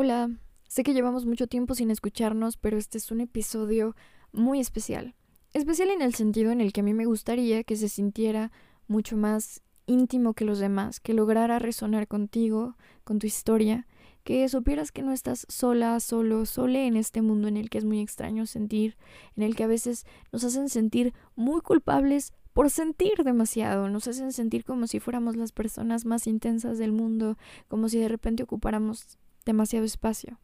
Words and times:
Hola, 0.00 0.30
sé 0.68 0.84
que 0.84 0.94
llevamos 0.94 1.26
mucho 1.26 1.48
tiempo 1.48 1.74
sin 1.74 1.90
escucharnos, 1.90 2.56
pero 2.56 2.78
este 2.78 2.98
es 2.98 3.10
un 3.10 3.20
episodio 3.20 3.96
muy 4.30 4.60
especial. 4.60 5.16
Especial 5.54 5.90
en 5.90 6.02
el 6.02 6.14
sentido 6.14 6.52
en 6.52 6.60
el 6.60 6.72
que 6.72 6.82
a 6.82 6.84
mí 6.84 6.94
me 6.94 7.04
gustaría 7.04 7.64
que 7.64 7.74
se 7.74 7.88
sintiera 7.88 8.52
mucho 8.86 9.16
más 9.16 9.60
íntimo 9.86 10.34
que 10.34 10.44
los 10.44 10.60
demás, 10.60 11.00
que 11.00 11.14
lograra 11.14 11.58
resonar 11.58 12.06
contigo, 12.06 12.76
con 13.02 13.18
tu 13.18 13.26
historia, 13.26 13.88
que 14.22 14.48
supieras 14.48 14.92
que 14.92 15.02
no 15.02 15.10
estás 15.10 15.46
sola, 15.48 15.98
solo, 15.98 16.46
sole 16.46 16.86
en 16.86 16.96
este 16.96 17.20
mundo 17.20 17.48
en 17.48 17.56
el 17.56 17.68
que 17.68 17.78
es 17.78 17.84
muy 17.84 17.98
extraño 17.98 18.46
sentir, 18.46 18.96
en 19.34 19.42
el 19.42 19.56
que 19.56 19.64
a 19.64 19.66
veces 19.66 20.06
nos 20.30 20.44
hacen 20.44 20.68
sentir 20.68 21.12
muy 21.34 21.60
culpables 21.60 22.32
por 22.52 22.70
sentir 22.70 23.24
demasiado, 23.24 23.88
nos 23.88 24.06
hacen 24.06 24.32
sentir 24.32 24.62
como 24.62 24.86
si 24.86 25.00
fuéramos 25.00 25.34
las 25.34 25.50
personas 25.50 26.04
más 26.04 26.28
intensas 26.28 26.78
del 26.78 26.92
mundo, 26.92 27.36
como 27.66 27.88
si 27.88 27.98
de 27.98 28.06
repente 28.06 28.44
ocupáramos 28.44 29.18
demasiado 29.48 29.86
espacio. 29.86 30.38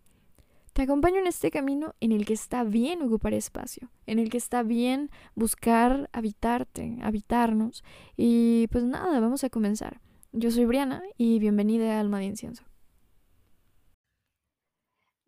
Te 0.72 0.82
acompaño 0.82 1.18
en 1.18 1.26
este 1.26 1.50
camino 1.50 1.94
en 2.00 2.10
el 2.10 2.24
que 2.24 2.32
está 2.32 2.64
bien 2.64 3.02
ocupar 3.02 3.34
espacio, 3.34 3.90
en 4.06 4.18
el 4.18 4.28
que 4.30 4.38
está 4.38 4.62
bien 4.62 5.10
buscar 5.34 6.10
habitarte, 6.12 6.98
habitarnos. 7.02 7.84
Y 8.16 8.66
pues 8.72 8.82
nada, 8.82 9.20
vamos 9.20 9.44
a 9.44 9.50
comenzar. 9.50 10.00
Yo 10.32 10.50
soy 10.50 10.64
Briana 10.64 11.02
y 11.16 11.38
bienvenida 11.38 11.96
a 11.96 12.00
Alma 12.00 12.18
de 12.18 12.24
Incienso. 12.24 12.64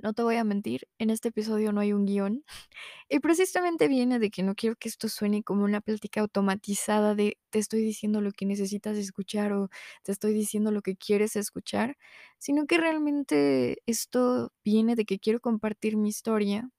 No 0.07 0.13
te 0.15 0.23
voy 0.23 0.37
a 0.37 0.45
mentir, 0.45 0.87
en 1.01 1.11
este 1.11 1.31
episodio 1.31 1.73
no 1.73 1.81
hay 1.81 1.93
un 1.93 2.05
guion. 2.07 2.45
Y 3.09 3.19
precisamente 3.19 3.89
viene 3.89 4.21
de 4.21 4.31
que 4.31 4.45
no 4.45 4.55
quiero 4.55 4.77
que 4.77 4.89
esto 4.89 5.09
suene 5.09 5.43
como 5.43 5.65
una 5.65 5.81
plática 5.81 6.21
automatizada 6.21 7.17
de 7.17 7.39
te 7.51 7.59
estoy 7.59 7.81
diciendo 7.83 8.21
lo 8.21 8.31
que 8.31 8.47
necesitas 8.47 8.97
escuchar 8.99 9.53
o 9.53 9.69
te 10.05 10.13
estoy 10.13 10.33
diciendo 10.33 10.71
lo 10.71 10.81
que 10.83 10.95
quieres 10.97 11.35
escuchar, 11.35 11.97
sino 12.39 12.67
que 12.67 12.79
realmente 12.79 13.79
esto 13.87 14.53
viene 14.65 14.95
de 14.95 15.07
que 15.07 15.19
quiero 15.19 15.41
compartir 15.41 15.97
mi 15.97 16.09
historia, 16.11 16.71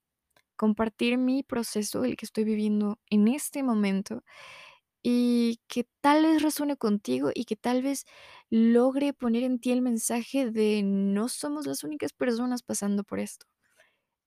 compartir 0.56 1.18
mi 1.18 1.44
proceso, 1.44 2.06
el 2.06 2.18
que 2.18 2.26
estoy 2.26 2.46
viviendo 2.46 3.00
en 3.10 3.28
este 3.28 3.64
momento 3.64 4.24
y 5.04 5.62
que 5.68 5.88
tal 6.02 6.24
vez 6.26 6.42
resuene 6.42 6.78
contigo 6.78 7.32
y 7.34 7.46
que 7.46 7.56
tal 7.56 7.82
vez 7.84 8.06
logre 8.50 9.14
poner 9.14 9.44
en 9.44 9.60
ti 9.60 9.72
el 9.72 9.82
mensaje 9.82 10.52
de 10.52 10.82
no 10.84 11.30
somos 11.30 11.66
las 11.68 11.84
únicas 11.84 12.14
personas 12.14 12.64
pasando 12.64 13.04
por 13.04 13.20
esto. 13.20 13.46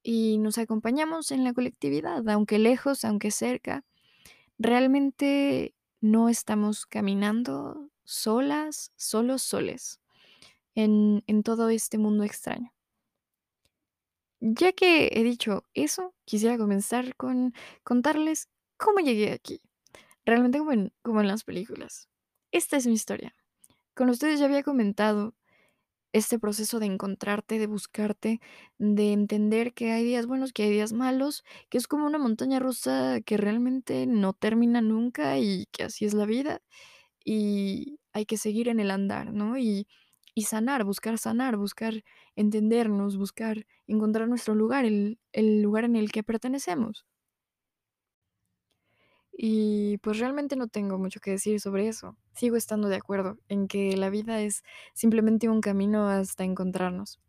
Y 0.03 0.37
nos 0.39 0.57
acompañamos 0.57 1.31
en 1.31 1.43
la 1.43 1.53
colectividad, 1.53 2.27
aunque 2.29 2.59
lejos, 2.59 3.05
aunque 3.05 3.31
cerca, 3.31 3.85
realmente 4.59 5.75
no 6.01 6.29
estamos 6.29 6.85
caminando 6.85 7.89
solas, 8.05 8.91
solos, 8.97 9.41
soles, 9.43 9.99
en, 10.75 11.23
en 11.27 11.43
todo 11.43 11.69
este 11.69 11.97
mundo 11.97 12.23
extraño. 12.23 12.73
Ya 14.41 14.73
que 14.73 15.09
he 15.13 15.23
dicho 15.23 15.65
eso, 15.73 16.13
quisiera 16.25 16.57
comenzar 16.57 17.15
con 17.15 17.53
contarles 17.83 18.49
cómo 18.77 18.99
llegué 18.99 19.31
aquí. 19.31 19.61
Realmente 20.31 20.59
como 20.59 20.71
en, 20.71 20.93
como 21.03 21.21
en 21.21 21.27
las 21.27 21.43
películas. 21.43 22.07
Esta 22.51 22.77
es 22.77 22.87
mi 22.87 22.93
historia. 22.93 23.35
Con 23.95 24.09
ustedes 24.09 24.39
ya 24.39 24.45
había 24.47 24.63
comentado 24.63 25.35
este 26.13 26.39
proceso 26.39 26.79
de 26.79 26.87
encontrarte, 26.87 27.59
de 27.59 27.67
buscarte, 27.67 28.41
de 28.79 29.13
entender 29.13 29.73
que 29.73 29.91
hay 29.93 30.03
días 30.05 30.27
buenos, 30.27 30.53
que 30.53 30.63
hay 30.63 30.71
días 30.71 30.93
malos, 30.93 31.43
que 31.69 31.77
es 31.77 31.87
como 31.87 32.05
una 32.07 32.17
montaña 32.19 32.59
rusa 32.59 33.21
que 33.25 33.37
realmente 33.37 34.07
no 34.07 34.33
termina 34.33 34.81
nunca 34.81 35.39
y 35.39 35.67
que 35.71 35.83
así 35.85 36.05
es 36.05 36.13
la 36.13 36.25
vida 36.25 36.61
y 37.25 37.99
hay 38.13 38.25
que 38.25 38.37
seguir 38.37 38.69
en 38.69 38.79
el 38.81 38.91
andar, 38.91 39.33
¿no? 39.33 39.57
Y, 39.57 39.87
y 40.35 40.43
sanar, 40.43 40.83
buscar 40.85 41.17
sanar, 41.19 41.57
buscar 41.57 42.03
entendernos, 42.35 43.17
buscar 43.17 43.65
encontrar 43.87 44.27
nuestro 44.29 44.55
lugar, 44.55 44.85
el, 44.85 45.19
el 45.33 45.61
lugar 45.61 45.85
en 45.85 45.95
el 45.97 46.11
que 46.11 46.23
pertenecemos. 46.23 47.05
Y 49.33 49.97
pues 49.99 50.19
realmente 50.19 50.55
no 50.55 50.67
tengo 50.67 50.97
mucho 50.99 51.19
que 51.19 51.31
decir 51.31 51.59
sobre 51.59 51.87
eso. 51.87 52.17
Sigo 52.33 52.55
estando 52.57 52.89
de 52.89 52.97
acuerdo 52.97 53.37
en 53.49 53.67
que 53.67 53.95
la 53.97 54.09
vida 54.09 54.41
es 54.41 54.63
simplemente 54.93 55.49
un 55.49 55.61
camino 55.61 56.07
hasta 56.07 56.43
encontrarnos. 56.43 57.19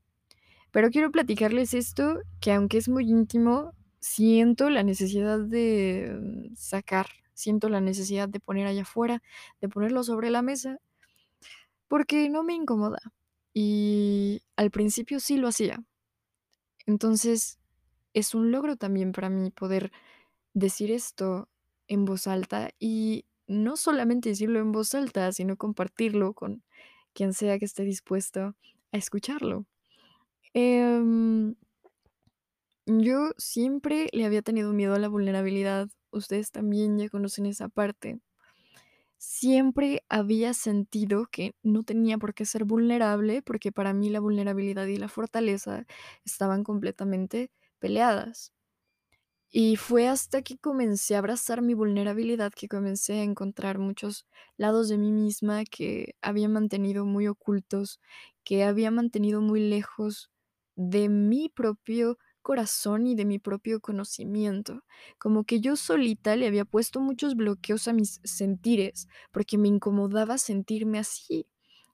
Pero 0.72 0.91
quiero 0.91 1.10
platicarles 1.10 1.75
esto 1.75 2.21
que 2.41 2.53
aunque 2.53 2.78
es 2.78 2.88
muy 2.88 3.09
íntimo, 3.09 3.72
siento 4.00 4.71
la 4.71 4.82
necesidad 4.82 5.38
de 5.38 6.19
mm, 6.21 6.56
sacar, 6.56 7.06
siento 7.34 7.69
la 7.69 7.81
necesidad 7.81 8.28
de 8.28 8.41
poner 8.41 8.66
allá 8.66 8.82
afuera, 8.82 9.22
de 9.60 9.69
ponerlo 9.69 10.03
sobre 10.03 10.31
la 10.31 10.43
mesa, 10.43 10.78
porque 11.88 12.28
no 12.28 12.43
me 12.43 12.54
incomoda. 12.54 12.98
Y 13.54 14.43
al 14.56 14.71
principio 14.71 15.21
sí 15.21 15.37
lo 15.37 15.48
hacía. 15.48 15.84
Entonces 16.87 17.59
es 18.15 18.34
un 18.34 18.50
logro 18.50 18.77
también 18.77 19.12
para 19.12 19.28
mí 19.31 19.50
poder 19.50 19.93
decir 20.54 20.91
esto 20.91 21.48
en 21.92 22.04
voz 22.04 22.26
alta 22.26 22.70
y 22.78 23.26
no 23.47 23.76
solamente 23.76 24.30
decirlo 24.30 24.60
en 24.60 24.72
voz 24.72 24.94
alta, 24.94 25.32
sino 25.32 25.56
compartirlo 25.56 26.34
con 26.34 26.64
quien 27.14 27.34
sea 27.34 27.58
que 27.58 27.66
esté 27.66 27.84
dispuesto 27.84 28.56
a 28.92 28.97
escucharlo. 28.98 29.66
Em, 30.54 31.56
yo 32.86 33.30
siempre 33.38 34.08
le 34.12 34.25
había 34.25 34.42
tenido 34.42 34.72
miedo 34.72 34.94
a 34.94 34.98
la 34.98 35.08
vulnerabilidad. 35.08 35.88
Ustedes 36.10 36.50
también 36.50 36.98
ya 36.98 37.08
conocen 37.08 37.47
esa 37.47 37.69
parte. 37.69 38.20
Siempre 39.19 40.04
había 40.09 40.53
sentido 40.54 41.26
que 41.30 41.54
no 41.62 41.84
tenía 41.84 42.19
por 42.19 42.34
qué 42.34 42.44
ser 42.44 42.64
vulnerable, 42.64 43.42
porque 43.42 43.72
para 43.72 43.92
mí 43.94 44.10
la 44.10 44.20
vulnerabilidad 44.20 44.86
y 44.86 44.97
la 44.97 45.09
fortaleza 45.09 45.86
estaban 46.24 46.64
completamente 46.64 47.50
peleadas. 47.78 48.53
Y 49.55 49.77
fue 49.77 50.09
hasta 50.09 50.41
que 50.43 50.57
comencé 50.59 51.15
a 51.15 51.19
abrazar 51.19 51.61
mi 51.63 51.75
vulnerabilidad 51.75 52.53
que 52.53 52.69
comencé 52.69 53.21
a 53.21 53.23
encontrar 53.23 53.79
muchos 53.79 54.27
lados 54.57 54.89
de 54.89 54.97
mí 54.99 55.13
misma 55.13 55.65
que 55.65 56.17
había 56.23 56.49
mantenido 56.49 57.05
muy 57.05 57.27
ocultos, 57.29 58.01
que 58.45 58.65
había 58.65 58.91
mantenido 58.91 59.43
muy 59.43 59.61
lejos 59.61 60.31
de 60.75 61.09
mi 61.11 61.51
propio 61.51 62.17
corazón 62.41 63.07
y 63.07 63.15
de 63.15 63.27
mi 63.27 63.39
propio 63.39 63.81
conocimiento. 63.81 64.85
Como 65.19 65.45
que 65.45 65.61
yo 65.61 65.77
solita 65.77 66.34
le 66.37 66.47
había 66.47 66.65
puesto 66.65 67.01
muchos 67.01 67.37
bloqueos 67.37 67.87
a 67.89 67.93
mis 67.93 68.21
sentires, 68.25 69.07
porque 69.33 69.59
me 69.59 69.69
incomodaba 69.69 70.39
sentirme 70.39 70.99
así, 70.99 71.47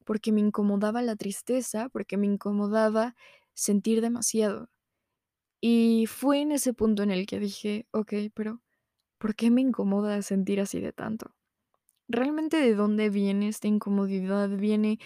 porque 0.04 0.30
me 0.32 0.40
incomodaba 0.40 1.02
la 1.02 1.16
tristeza, 1.16 1.88
porque 1.88 2.16
me 2.16 2.26
incomodaba 2.28 3.16
sentir 3.52 4.00
demasiado. 4.00 4.68
Y 5.60 6.06
fue 6.06 6.40
en 6.40 6.52
ese 6.52 6.72
punto 6.72 7.02
en 7.02 7.10
el 7.10 7.26
que 7.26 7.40
dije, 7.40 7.86
ok, 7.90 8.12
pero 8.34 8.62
¿por 9.18 9.34
qué 9.34 9.50
me 9.50 9.60
incomoda 9.60 10.22
sentir 10.22 10.60
así 10.60 10.80
de 10.80 10.92
tanto? 10.92 11.34
¿Realmente 12.08 12.56
de 12.58 12.74
dónde 12.74 13.10
viene 13.10 13.48
esta 13.48 13.68
incomodidad? 13.68 14.48
¿Viene 14.48 14.98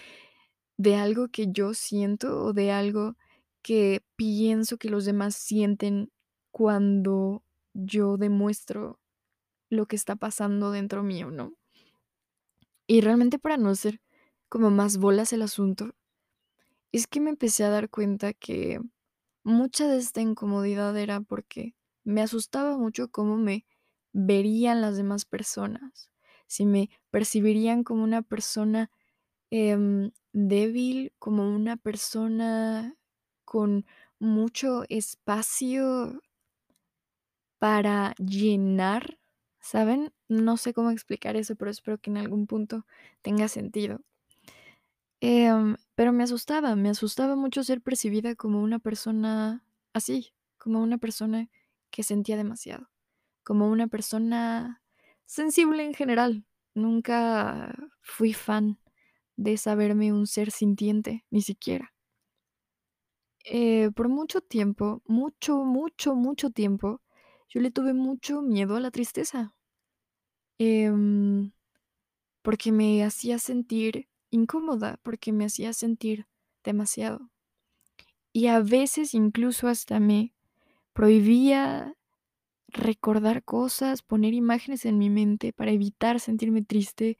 de 0.76 0.96
algo 0.96 1.28
que 1.28 1.46
yo 1.50 1.74
siento 1.74 2.44
o 2.44 2.52
de 2.52 2.70
algo 2.70 3.16
que 3.62 4.02
pienso 4.16 4.76
que 4.76 4.90
los 4.90 5.04
demás 5.04 5.36
sienten 5.36 6.10
cuando 6.50 7.42
yo 7.72 8.16
demuestro 8.16 9.00
lo 9.70 9.86
que 9.86 9.96
está 9.96 10.16
pasando 10.16 10.70
dentro 10.70 11.02
mío, 11.02 11.30
¿no? 11.30 11.54
Y 12.86 13.00
realmente 13.00 13.38
para 13.38 13.56
no 13.56 13.74
ser 13.74 14.00
como 14.48 14.70
más 14.70 14.98
bolas 14.98 15.32
el 15.32 15.42
asunto, 15.42 15.94
es 16.92 17.06
que 17.06 17.20
me 17.20 17.30
empecé 17.30 17.64
a 17.64 17.70
dar 17.70 17.88
cuenta 17.88 18.34
que 18.34 18.80
Mucha 19.44 19.88
de 19.88 19.98
esta 19.98 20.20
incomodidad 20.20 20.96
era 20.96 21.20
porque 21.20 21.74
me 22.04 22.22
asustaba 22.22 22.78
mucho 22.78 23.10
cómo 23.10 23.36
me 23.36 23.66
verían 24.12 24.80
las 24.80 24.96
demás 24.96 25.24
personas, 25.24 26.10
si 26.46 26.64
me 26.64 26.90
percibirían 27.10 27.82
como 27.82 28.04
una 28.04 28.22
persona 28.22 28.90
em, 29.50 30.12
débil, 30.32 31.12
como 31.18 31.54
una 31.54 31.76
persona 31.76 32.96
con 33.44 33.86
mucho 34.20 34.84
espacio 34.88 36.20
para 37.58 38.14
llenar, 38.18 39.18
¿saben? 39.60 40.12
No 40.28 40.56
sé 40.56 40.74
cómo 40.74 40.90
explicar 40.90 41.36
eso, 41.36 41.56
pero 41.56 41.70
espero 41.70 41.98
que 41.98 42.10
en 42.10 42.16
algún 42.18 42.46
punto 42.46 42.86
tenga 43.22 43.48
sentido. 43.48 44.00
Em, 45.24 45.76
pero 45.94 46.12
me 46.12 46.24
asustaba, 46.24 46.74
me 46.74 46.88
asustaba 46.88 47.36
mucho 47.36 47.62
ser 47.62 47.80
percibida 47.80 48.34
como 48.34 48.60
una 48.60 48.80
persona 48.80 49.64
así, 49.92 50.34
como 50.58 50.82
una 50.82 50.98
persona 50.98 51.48
que 51.90 52.02
sentía 52.02 52.36
demasiado, 52.36 52.90
como 53.44 53.68
una 53.68 53.86
persona 53.86 54.82
sensible 55.24 55.84
en 55.84 55.94
general. 55.94 56.44
Nunca 56.74 57.72
fui 58.00 58.32
fan 58.32 58.80
de 59.36 59.58
saberme 59.58 60.12
un 60.12 60.26
ser 60.26 60.50
sintiente, 60.50 61.24
ni 61.30 61.40
siquiera. 61.40 61.94
Eh, 63.44 63.92
por 63.94 64.08
mucho 64.08 64.40
tiempo, 64.40 65.02
mucho, 65.06 65.58
mucho, 65.64 66.16
mucho 66.16 66.50
tiempo, 66.50 67.00
yo 67.48 67.60
le 67.60 67.70
tuve 67.70 67.94
mucho 67.94 68.42
miedo 68.42 68.74
a 68.74 68.80
la 68.80 68.90
tristeza. 68.90 69.54
Em, 70.58 71.52
porque 72.42 72.72
me 72.72 73.04
hacía 73.04 73.38
sentir 73.38 74.08
incómoda 74.32 74.98
porque 75.04 75.32
me 75.32 75.44
hacía 75.46 75.72
sentir 75.74 76.26
demasiado. 76.64 77.30
Y 78.32 78.46
a 78.46 78.60
veces 78.60 79.14
incluso 79.14 79.68
hasta 79.68 80.00
me 80.00 80.34
prohibía 80.92 81.94
recordar 82.68 83.44
cosas, 83.44 84.02
poner 84.02 84.34
imágenes 84.34 84.86
en 84.86 84.98
mi 84.98 85.10
mente 85.10 85.52
para 85.52 85.72
evitar 85.72 86.20
sentirme 86.20 86.62
triste, 86.62 87.18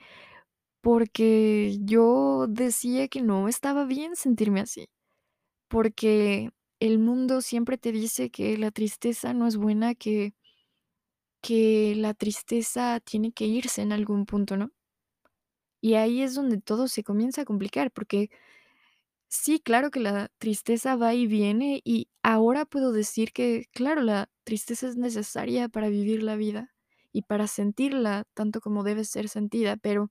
porque 0.83 1.79
yo 1.83 2.47
decía 2.49 3.09
que 3.09 3.23
no 3.23 3.49
estaba 3.49 3.85
bien 3.87 4.17
sentirme 4.17 4.61
así, 4.61 4.89
porque 5.69 6.51
el 6.81 6.99
mundo 6.99 7.43
siempre 7.43 7.79
te 7.79 7.93
dice 7.93 8.31
que 8.31 8.59
la 8.59 8.71
tristeza 8.73 9.35
no 9.35 9.47
es 9.49 9.57
buena, 9.57 9.95
que 9.95 10.35
que 11.41 11.95
la 11.97 12.15
tristeza 12.15 12.99
tiene 13.01 13.33
que 13.33 13.45
irse 13.47 13.83
en 13.83 13.93
algún 13.93 14.27
punto, 14.27 14.57
¿no? 14.57 14.71
Y 15.83 15.95
ahí 15.95 16.23
es 16.23 16.35
donde 16.37 16.61
todo 16.61 16.87
se 16.89 17.03
comienza 17.03 17.43
a 17.43 17.45
complicar, 17.45 17.91
porque 17.91 18.31
sí, 19.29 19.61
claro 19.61 19.91
que 19.91 20.01
la 20.01 20.29
tristeza 20.39 20.97
va 20.97 21.15
y 21.15 21.27
viene, 21.27 21.81
y 21.85 22.09
ahora 22.23 22.65
puedo 22.67 22.93
decir 22.93 23.33
que, 23.33 23.67
claro, 23.73 24.03
la 24.03 24.29
tristeza 24.45 24.89
es 24.89 24.97
necesaria 24.97 25.69
para 25.69 25.89
vivir 25.89 26.23
la 26.23 26.37
vida 26.37 26.73
y 27.13 27.23
para 27.23 27.47
sentirla 27.47 28.25
tanto 28.35 28.61
como 28.61 28.85
debe 28.85 29.05
ser 29.05 29.29
sentida, 29.29 29.77
pero 29.77 30.11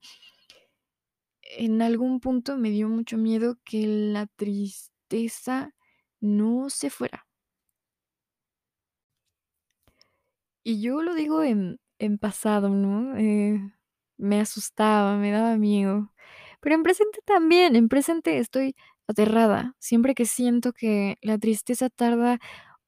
en 1.42 1.82
algún 1.82 2.20
punto 2.20 2.56
me 2.56 2.70
dio 2.70 2.88
mucho 2.88 3.16
miedo 3.18 3.56
que 3.64 3.86
la 3.86 4.26
tristeza 4.26 5.74
no 6.20 6.68
se 6.70 6.90
fuera. 6.90 7.26
Y 10.64 10.80
yo 10.80 11.02
lo 11.02 11.14
digo 11.14 11.42
en 11.44 11.78
pasado, 12.18 12.68
¿no? 12.70 13.16
Eh, 13.16 13.60
me 14.22 14.40
asustaba, 14.40 15.16
me 15.18 15.32
daba 15.32 15.56
miedo, 15.58 16.12
pero 16.60 16.76
en 16.76 16.84
presente 16.84 17.20
también, 17.26 17.76
en 17.76 17.88
presente 17.90 18.38
estoy 18.38 18.76
aterrada, 19.08 19.74
siempre 19.80 20.14
que 20.14 20.26
siento 20.26 20.72
que 20.74 21.18
la 21.22 21.38
tristeza 21.38 21.90
tarda 21.90 22.38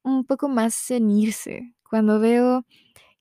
un 0.05 0.25
poco 0.27 0.49
más 0.49 0.91
en 0.93 1.11
irse, 1.11 1.75
cuando 1.91 2.21
veo 2.21 2.65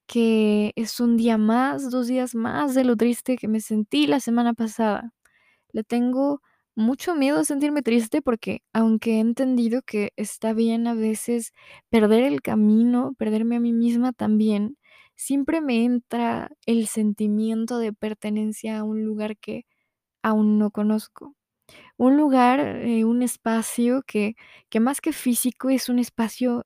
que 0.07 0.73
es 0.75 0.99
un 0.99 1.17
día 1.17 1.37
más, 1.37 1.89
2 1.91 2.07
días 2.07 2.35
más 2.35 2.75
de 2.75 2.83
lo 2.85 2.95
triste 2.97 3.37
que 3.37 3.47
me 3.49 3.61
sentí 3.61 4.07
la 4.07 4.19
semana 4.21 4.53
pasada. 4.53 5.11
Le 5.73 5.83
tengo 5.83 6.41
mucho 6.75 7.15
miedo 7.15 7.39
a 7.39 7.45
sentirme 7.45 7.81
triste 7.83 8.21
porque, 8.21 8.61
aunque 8.73 9.15
he 9.17 9.19
entendido 9.21 9.81
que 9.83 10.11
está 10.17 10.53
bien 10.53 10.87
a 10.87 10.93
veces 10.95 11.53
perder 11.89 12.23
el 12.23 12.41
camino, 12.41 13.13
perderme 13.17 13.57
a 13.57 13.59
mí 13.61 13.73
misma 13.73 14.13
también, 14.13 14.77
siempre 15.15 15.61
me 15.61 15.83
entra 15.85 16.51
el 16.65 16.87
sentimiento 16.87 17.77
de 17.79 17.93
pertenencia 17.93 18.79
a 18.79 18.83
un 18.83 19.03
lugar 19.05 19.37
que 19.37 19.65
aún 20.23 20.59
no 20.59 20.71
conozco. 20.71 21.35
Un 21.97 22.17
lugar, 22.17 22.59
eh, 22.61 23.05
un 23.05 23.23
espacio 23.23 24.03
que 24.07 24.35
que 24.69 24.79
más 24.79 25.01
que 25.01 25.13
físico 25.13 25.69
es 25.69 25.89
un 25.89 25.99
espacio 25.99 26.65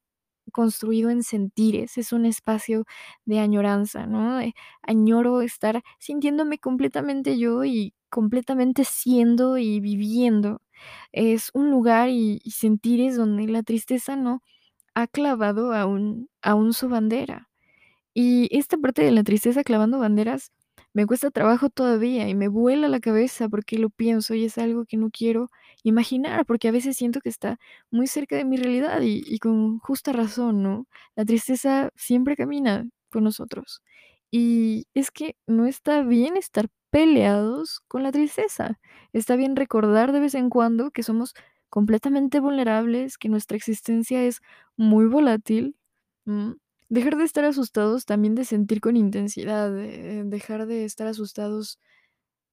construido 0.53 1.09
en 1.09 1.23
sentires, 1.23 1.97
es 1.97 2.13
un 2.13 2.25
espacio 2.25 2.85
de 3.25 3.39
añoranza, 3.39 4.05
¿no? 4.07 4.39
Eh, 4.41 4.53
añoro 4.81 5.41
estar 5.41 5.83
sintiéndome 5.99 6.57
completamente 6.59 7.37
yo 7.37 7.65
y 7.65 7.93
completamente 8.09 8.85
siendo 8.85 9.57
y 9.57 9.79
viviendo. 9.81 10.61
Es 11.11 11.51
un 11.53 11.71
lugar 11.71 12.09
y 12.09 12.39
y 12.43 12.51
sentires 12.51 13.17
donde 13.17 13.47
la 13.47 13.63
tristeza 13.63 14.15
no 14.15 14.41
ha 14.95 15.07
clavado 15.07 15.73
aún 15.73 16.29
aún 16.43 16.73
su 16.73 16.89
bandera. 16.89 17.46
Y 18.19 18.47
esta 18.57 18.77
parte 18.77 19.03
de 19.03 19.11
la 19.11 19.23
tristeza 19.23 19.63
clavando 19.63 19.99
banderas 19.99 20.51
me 20.93 21.05
cuesta 21.05 21.29
trabajo 21.29 21.69
todavía 21.69 22.27
y 22.27 22.33
me 22.33 22.47
vuela 22.47 22.87
la 22.87 22.99
cabeza 22.99 23.47
porque 23.47 23.77
lo 23.77 23.91
pienso 23.91 24.33
y 24.33 24.45
es 24.45 24.57
algo 24.57 24.85
que 24.85 24.97
no 24.97 25.11
quiero 25.11 25.49
imaginar, 25.83 26.43
porque 26.47 26.67
a 26.67 26.71
veces 26.71 26.97
siento 26.97 27.21
que 27.21 27.29
está 27.29 27.59
muy 27.91 28.07
cerca 28.07 28.35
de 28.35 28.43
mi 28.45 28.57
realidad 28.57 29.01
y 29.03 29.37
con 29.39 29.77
justa 29.79 30.13
razón, 30.13 30.63
¿no? 30.63 30.87
La 31.15 31.25
tristeza 31.25 31.91
siempre 31.95 32.35
camina 32.35 32.87
con 33.11 33.23
nosotros. 33.23 33.83
Y 34.31 34.87
es 34.95 35.11
que 35.11 35.35
no 35.45 35.67
está 35.67 36.01
bien 36.01 36.37
estar 36.37 36.67
peleados 36.89 37.81
con 37.87 38.01
la 38.03 38.11
tristeza. 38.11 38.79
Está 39.13 39.35
bien 39.35 39.55
recordar 39.55 40.11
de 40.11 40.21
vez 40.21 40.33
en 40.35 40.49
cuando 40.49 40.89
que 40.91 41.03
somos 41.03 41.33
completamente 41.69 42.39
vulnerables, 42.39 43.17
que 43.19 43.29
nuestra 43.29 43.57
existencia 43.57 44.23
es 44.23 44.41
muy 44.75 45.05
volátil. 45.05 45.75
Dejar 46.91 47.17
de 47.17 47.25
estar 47.25 47.43
asustados 47.43 48.05
también 48.05 48.33
de 48.35 48.45
sentir 48.45 48.79
con 48.79 48.95
intensidad, 48.95 49.77
eh, 49.77 50.23
dejar 50.25 50.67
de 50.67 50.85
estar 50.85 51.05
asustados 51.07 51.79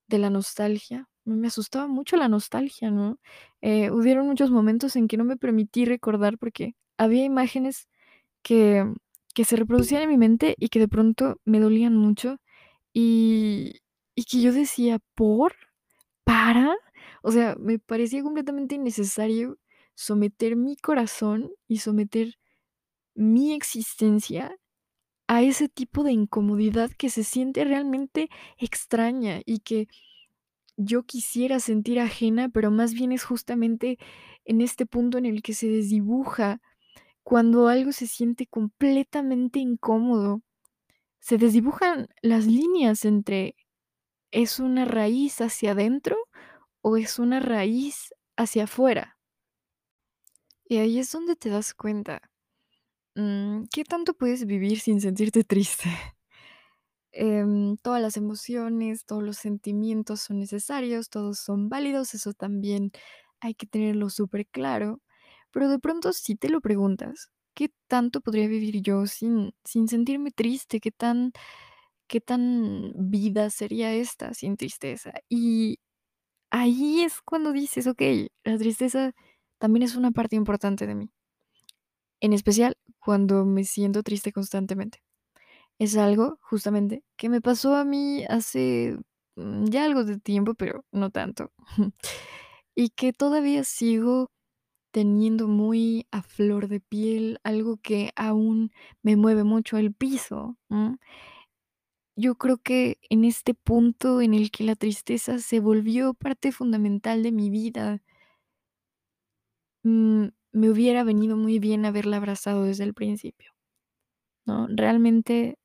de 0.08 0.19
la 0.19 0.31
nostalgia. 0.31 1.08
Me 1.25 1.48
asustaba 1.48 1.86
mucho 1.88 2.16
la 2.16 2.28
nostalgia, 2.28 2.90
¿no? 2.90 3.19
Eh, 3.62 3.90
hubieron 3.90 4.26
muchos 4.28 4.50
momentos 4.50 4.96
en 4.96 5.08
que 5.08 5.16
no 5.19 5.25
me 5.25 5.36
permití 5.38 5.84
recordar 5.86 6.38
porque 6.38 6.75
había 6.98 7.25
imágenes 7.25 7.88
que 8.42 8.84
que 9.34 9.44
se 9.46 9.56
reproducían 9.56 10.02
en 10.02 10.10
mi 10.10 10.19
mente 10.19 10.56
y 10.58 10.69
que 10.70 10.80
de 10.80 10.88
pronto 10.88 11.38
me 11.46 11.60
dolían 11.60 11.96
mucho, 11.96 12.38
y 12.94 13.75
y 14.16 14.25
que 14.25 14.40
yo 14.42 14.52
decía: 14.52 15.00
"¿Por? 15.14 15.54
¿Para?". 16.25 16.76
O 17.22 17.32
sea, 17.32 17.56
me 17.60 17.78
parecía 17.80 18.22
completamente 18.25 18.76
innecesario 18.76 19.58
someter 19.96 20.56
mi 20.56 20.76
corazón 20.76 21.52
y 21.69 21.78
someter 21.78 22.37
mi 23.14 23.52
existencia 23.52 24.56
a 25.26 25.43
ese 25.43 25.69
tipo 25.69 26.05
de 26.05 26.12
incomodidad 26.12 26.90
que 26.90 27.08
se 27.11 27.25
siente 27.25 27.64
realmente 27.64 28.28
extraña 28.58 29.40
y 29.44 29.61
que 29.61 29.88
yo 30.76 31.05
quisiera 31.05 31.61
sentir 31.61 32.00
ajena, 32.00 32.49
pero 32.49 32.70
más 32.70 32.94
bien 32.94 33.12
es 33.12 33.25
justamente 33.25 33.99
en 34.44 34.61
este 34.61 34.87
punto 34.87 35.19
en 35.19 35.26
el 35.26 35.43
que 35.43 35.55
se 35.55 35.69
desdibuja 35.69 36.61
cuando 37.22 37.69
algo 37.69 37.93
se 37.93 38.06
siente 38.06 38.46
completamente 38.46 39.61
incómodo. 39.61 40.43
Se 41.20 41.38
desdibujan 41.38 42.08
las 42.20 42.46
líneas 42.46 43.05
entre, 43.05 43.56
¿es 44.31 44.61
una 44.61 44.84
raíz 44.84 45.40
hacia 45.40 45.72
adentro 45.72 46.16
o 46.82 46.96
es 46.96 47.19
una 47.19 47.40
raíz 47.40 48.12
hacia 48.37 48.64
afuera? 48.64 49.19
Y 50.66 50.78
ahí 50.78 50.99
es 50.99 51.11
donde 51.12 51.37
te 51.37 51.50
das 51.50 51.72
cuenta, 51.72 52.31
mm, 53.14 53.64
¿qué 53.72 53.84
tanto 53.84 54.14
puedes 54.14 54.46
vivir 54.46 54.81
sin 54.81 55.00
sentirte 55.00 55.44
triste? 55.44 55.88
Em, 57.12 57.76
todas 57.78 58.02
las 58.02 58.16
emociones, 58.16 59.05
todos 59.06 59.22
los 59.22 59.37
sentimientos 59.38 60.20
son 60.22 60.38
necesarios, 60.40 61.11
todos 61.11 61.38
son 61.38 61.69
válidos, 61.69 62.12
eso 62.14 62.32
también 62.32 62.90
hay 63.40 63.55
que 63.55 63.66
tenerlo 63.66 64.11
súper 64.11 64.46
claro. 64.49 65.00
Pero 65.52 65.69
de 65.69 65.78
pronto 65.78 66.12
si 66.12 66.34
te 66.37 66.49
lo 66.49 66.61
preguntas, 66.61 67.30
¿qué 67.54 67.71
tanto 67.88 68.21
podría 68.21 68.49
vivir 68.49 68.83
yo 68.83 69.06
sin 69.06 69.54
sin 69.64 69.87
sentirme 69.88 70.33
triste? 70.33 70.80
¿Qué 70.80 70.90
tan 70.90 71.33
qué 72.09 72.21
tan 72.21 72.92
vida 72.97 73.50
sería 73.50 73.94
esta 73.94 74.35
sin 74.35 74.56
tristeza? 74.56 75.12
Y 75.28 75.78
ahí 76.50 77.02
es 77.04 77.23
cuando 77.23 77.52
dices: 77.52 77.87
"Okey, 77.88 78.30
la 78.44 78.59
tristeza 78.59 79.12
también 79.59 79.85
es 79.85 79.97
una 79.97 80.12
parte 80.12 80.37
importante 80.37 80.87
de 80.87 80.94
mí". 80.97 81.11
En 82.25 82.33
especial 82.33 82.78
cuando 83.00 83.45
me 83.45 83.64
siento 83.64 84.02
triste 84.02 84.33
constantemente. 84.33 85.02
Es 85.78 85.97
algo, 85.97 86.38
justamente, 86.43 87.04
que 87.16 87.28
me 87.28 87.43
pasó 87.43 87.76
a 87.76 87.85
mí 87.85 88.25
hace, 88.28 88.97
mm, 89.37 89.66
ya 89.66 89.85
algo 89.85 90.04
de 90.04 90.19
tiempo, 90.21 90.54
pero 90.54 90.85
no 90.93 91.11
tanto. 91.11 91.52
Y 92.76 92.90
que 92.90 93.12
todavía 93.12 93.64
sigo 93.64 94.31
teniendo 94.93 95.49
muy 95.49 96.07
a 96.12 96.23
flor 96.23 96.69
de 96.69 96.81
piel, 96.81 97.40
algo 97.45 97.78
que 97.78 98.12
aún 98.16 98.73
me 99.02 99.16
mueve 99.16 99.45
mucho 99.45 99.78
el 99.78 99.95
piso. 99.95 100.59
Yo 102.16 102.37
creo 102.37 102.59
que 102.59 102.99
en 103.11 103.25
este 103.25 103.54
punto 103.54 104.21
en 104.21 104.35
el 104.35 104.50
que 104.52 104.62
la 104.64 104.76
tristeza 104.76 105.38
se 105.40 105.59
volvió 105.61 106.14
parte 106.14 106.52
fundamental 106.52 107.23
de 107.25 107.33
mi 107.33 107.50
vida 107.50 108.00
mm, 109.85 110.28
me 110.54 110.70
hubiera 110.70 111.04
venido 111.04 111.37
muy 111.38 111.61
bien 111.61 111.87
haberla 111.87 112.18
abrazado 112.18 112.64
desde 112.64 112.84
el 112.84 112.94
principio, 112.94 113.52
¿no? 114.46 114.66
Realmente 114.70 115.56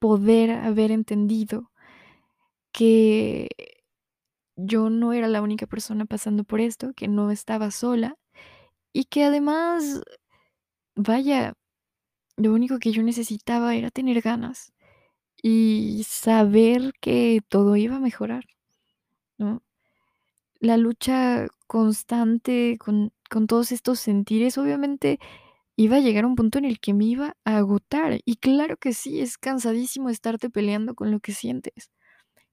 poder 0.00 0.50
haber 0.50 0.90
entendido 0.90 1.70
que 2.72 3.48
yo 4.56 4.90
no 4.90 5.12
era 5.12 5.28
la 5.28 5.42
única 5.42 5.66
persona 5.66 6.04
pasando 6.04 6.44
por 6.44 6.60
esto, 6.60 6.92
que 6.94 7.08
no 7.08 7.30
estaba 7.30 7.70
sola 7.70 8.16
y 8.92 9.04
que 9.06 9.24
además, 9.24 10.02
vaya, 10.96 11.54
lo 12.36 12.52
único 12.54 12.78
que 12.80 12.92
yo 12.92 13.02
necesitaba 13.02 13.76
era 13.76 13.90
tener 13.90 14.22
ganas 14.22 14.72
y 15.42 16.04
saber 16.08 16.92
que 17.00 17.40
todo 17.48 17.76
iba 17.76 17.96
a 17.96 18.00
mejorar, 18.00 18.44
¿no? 19.38 19.62
La 20.60 20.76
lucha 20.76 21.46
constante 21.66 22.76
con 22.78 23.12
con 23.30 23.46
todos 23.46 23.72
estos 23.72 24.00
sentires, 24.00 24.56
obviamente, 24.56 25.18
iba 25.76 25.96
a 25.96 26.00
llegar 26.00 26.24
a 26.24 26.28
un 26.28 26.36
punto 26.36 26.58
en 26.58 26.64
el 26.66 26.80
que 26.80 26.94
me 26.94 27.06
iba 27.06 27.36
a 27.44 27.58
agotar. 27.58 28.20
Y 28.26 28.36
claro 28.36 28.76
que 28.78 28.94
sí, 28.94 29.20
es 29.20 29.38
cansadísimo 29.38 30.10
estarte 30.10 30.50
peleando 30.50 30.94
con 30.94 31.10
lo 31.12 31.20
que 31.20 31.32
sientes. 31.32 31.90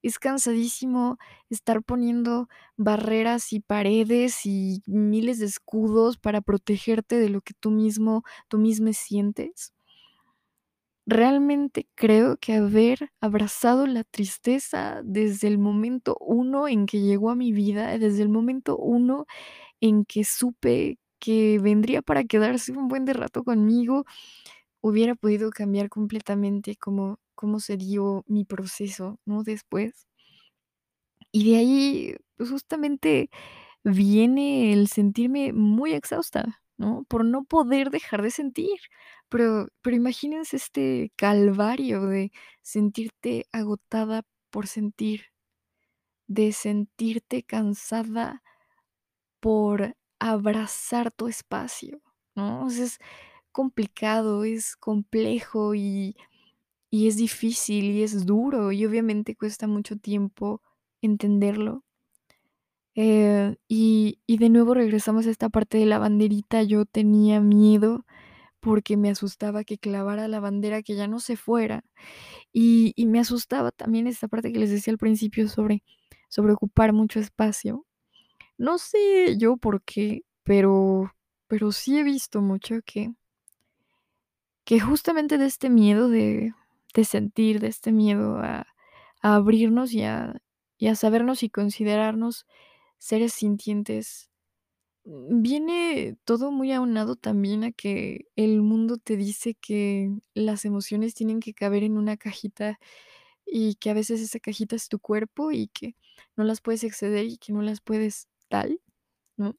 es 0.03 0.19
cansadísimo 0.19 1.17
estar 1.51 1.83
poniendo 1.83 2.49
barreras 2.77 3.53
y 3.53 3.61
paredes 3.61 4.45
y 4.47 4.83
miles 4.87 5.39
de 5.39 5.47
escudos 5.47 6.17
para 6.19 6.41
protegerte 6.41 7.17
de 7.19 7.29
lo 7.29 7.41
que 7.41 7.55
tú 7.55 7.71
mismo 7.71 8.23
tú 8.49 8.59
misma 8.59 8.93
sientes. 8.93 9.74
Realmente 11.07 11.87
creo 11.93 12.37
que 12.37 12.53
haber 12.55 13.11
abrazado 13.21 13.85
la 13.85 14.03
tristeza 14.03 15.01
desde 15.03 15.47
el 15.47 15.59
momento 15.59 16.17
1 16.19 16.67
en 16.67 16.87
que 16.87 16.99
llegó 16.99 17.29
a 17.29 17.35
mi 17.35 17.51
vida, 17.51 17.95
desde 17.99 18.23
el 18.23 18.29
momento 18.29 18.75
1 18.75 19.27
en 19.81 20.05
que 20.05 20.23
supe 20.25 20.99
que 21.19 21.59
vendría 21.59 22.03
para 22.03 22.23
quedarse 22.25 22.71
un 22.73 22.87
buen 22.87 23.05
de 23.05 23.13
rato 23.13 23.43
conmigo, 23.43 24.05
hubiera 24.81 25.15
podido 25.15 25.51
cambiar 25.51 25.89
completamente 25.89 26.75
cómo 26.77 27.19
cómo 27.35 27.59
se 27.61 27.77
dio 27.77 28.23
mi 28.27 28.45
proceso, 28.45 29.19
¿no?, 29.25 29.43
después. 29.43 30.05
Y 31.33 31.51
de 31.51 31.57
ahí, 31.57 32.15
pues, 32.37 32.49
justamente 32.51 33.29
viene 33.83 34.73
el 34.73 34.87
sentirme 34.89 35.53
muy 35.53 35.93
exhausta, 35.93 36.61
¿no?, 36.77 37.05
por 37.09 37.25
no 37.25 37.45
poder 37.45 37.89
dejar 37.91 38.21
de 38.23 38.31
sentir. 38.31 38.77
Pero 39.31 39.67
pero 39.81 39.95
imagínense 39.95 40.55
este 40.57 41.11
calvario 41.15 42.01
de 42.07 42.31
sentirte 42.61 43.47
agotada 43.51 44.23
por 44.51 44.67
sentir, 44.67 45.25
de 46.27 46.51
sentirte 46.53 47.43
cansada 47.43 48.41
por 49.43 49.95
abrazar 50.19 51.11
tu 51.11 51.27
espacio, 51.27 52.01
¿no? 52.35 52.67
Es 52.69 52.97
complicado, 53.51 54.43
es 54.45 54.75
complejo 54.77 55.75
y 55.75 56.15
y 56.91 57.07
es 57.07 57.17
difícil 57.17 57.85
y 57.85 58.03
es 58.03 58.25
duro, 58.25 58.71
y 58.71 58.85
obviamente 58.85 59.35
cuesta 59.35 59.67
mucho 59.67 59.97
tiempo 59.97 60.61
entenderlo. 61.01 61.83
Eh, 62.97 63.57
y 63.67 64.19
y 64.25 64.37
de 64.37 64.49
nuevo 64.49 64.73
regresamos 64.73 65.27
a 65.27 65.29
esta 65.31 65.49
parte 65.49 65.77
de 65.77 65.85
la 65.85 65.99
banderita, 65.99 66.63
yo 66.63 66.85
tenía 66.85 67.41
miedo 67.41 68.05
porque 68.65 68.97
me 68.97 69.11
asustaba 69.11 69.63
que 69.63 69.77
clavara 69.77 70.27
la 70.27 70.39
bandera, 70.39 70.81
que 70.81 70.95
ya 70.95 71.07
no 71.07 71.19
se 71.19 71.37
fuera. 71.37 71.83
Y 72.51 72.93
me 73.05 73.19
asustaba 73.19 73.71
también 73.71 74.07
esta 74.07 74.27
parte 74.27 74.51
que 74.51 74.57
les 74.59 74.71
decía 74.71 74.91
al 74.91 74.97
principio 74.97 75.47
sobre 75.47 75.83
sobre 76.29 76.53
ocupar 76.53 76.93
mucho 76.93 77.19
espacio. 77.19 77.85
No 78.57 78.79
sé 78.79 79.37
yo 79.37 79.57
por 79.57 79.83
qué, 79.83 80.23
pero 80.43 81.13
pero 81.47 81.71
sí 81.71 81.99
he 81.99 82.03
visto 82.03 82.41
mucho 82.41 82.77
que 82.83 84.79
justamente 84.79 85.37
de 85.37 85.45
este 85.45 85.69
miedo 85.69 86.09
de 86.09 86.51
sentir, 87.03 87.59
de 87.59 87.67
este 87.67 87.91
miedo 87.91 88.39
a 88.39 88.65
abrirnos 89.21 89.93
y 89.93 90.01
a 90.03 90.41
sabernos 90.95 91.43
y 91.43 91.49
considerarnos 91.51 92.47
seres 92.97 93.33
sintientes, 93.33 94.31
viene 95.05 96.17
todo 96.25 96.51
muy 96.51 96.71
aunado 96.73 97.15
también 97.15 97.63
a 97.63 97.71
que 97.71 98.27
el 98.35 98.61
mundo 98.61 98.97
te 98.97 99.17
dice 99.17 99.55
que 99.55 100.11
las 100.33 100.65
emociones 100.65 101.13
tienen 101.15 101.39
que 101.41 101.53
caber 101.53 101.83
en 101.83 101.97
una 101.97 102.17
cajita, 102.17 102.79
y 103.45 103.75
que 103.75 103.89
a 103.91 103.95
veces 103.95 104.21
esa 104.21 104.39
cajita 104.39 104.75
es 104.77 104.89
tu 104.89 104.99
cuerpo, 104.99 105.51
y 105.51 105.67
que 105.69 105.95
no 106.37 106.43
las 106.45 106.61
puedes 106.61 106.83
exceder, 106.85 107.25
y 107.27 107.37
que 107.37 107.53
no 107.53 107.61
las 107.63 107.81
puedes 107.81 108.27
tal, 108.49 108.81
¿no? 109.37 109.55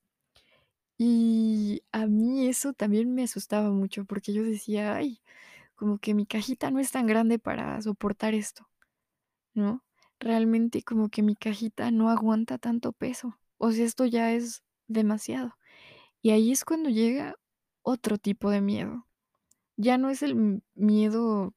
Y 0.98 1.82
a 1.92 2.06
mí 2.06 2.48
eso 2.48 2.72
también 2.72 3.14
me 3.14 3.24
asustaba 3.24 3.70
mucho, 3.70 4.04
porque 4.06 4.32
yo 4.32 4.42
decía: 4.44 4.94
"Ay, 4.96 5.20
como 5.76 5.98
que 5.98 6.14
mi 6.14 6.26
cajita 6.26 6.70
no 6.70 6.80
es 6.80 6.92
tan 6.92 7.06
grande 7.06 7.38
para 7.38 7.80
soportar 7.82 8.34
esto", 8.34 8.68
¿no? 9.54 9.84
Realmente 10.20 10.82
como 10.84 11.10
que 11.10 11.22
mi 11.22 11.36
cajita 11.36 11.90
no 11.92 12.10
aguanta 12.10 12.58
tanto 12.58 12.92
peso, 12.92 13.38
o 13.58 13.72
sea, 13.72 13.84
esto 13.86 14.06
ya 14.06 14.32
es 14.34 14.62
demasiado. 14.88 15.54
Y 16.22 16.30
ahí 16.32 16.52
es 16.52 16.64
cuando 16.64 16.90
llega 16.90 17.36
otro 17.82 18.18
tipo 18.18 18.50
de 18.50 18.60
miedo. 18.60 19.06
Ya 19.76 19.98
no 19.98 20.10
es 20.10 20.22
el 20.22 20.62
miedo, 20.74 21.54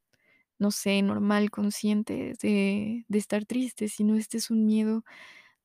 no 0.60 0.72
sé, 0.72 1.02
normal, 1.04 1.52
consciente 1.52 2.36
de 2.42 3.06
de 3.10 3.18
estar 3.20 3.46
triste, 3.46 3.90
sino 3.90 4.16
este 4.18 4.38
es 4.40 4.52
un 4.52 4.66
miedo 4.66 5.04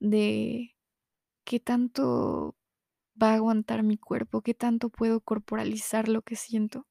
de 0.01 0.77
¿qué 1.45 1.61
tanto 1.61 2.57
va 3.23 3.33
a 3.33 3.35
aguantar 3.37 3.83
mi 3.85 3.99
cuerpo? 3.99 4.43
¿Qué 4.43 4.55
tanto 4.55 4.91
puedo 4.91 5.21
corporalizar 5.21 6.09
lo 6.09 6.23
que 6.23 6.37
siento? 6.37 6.87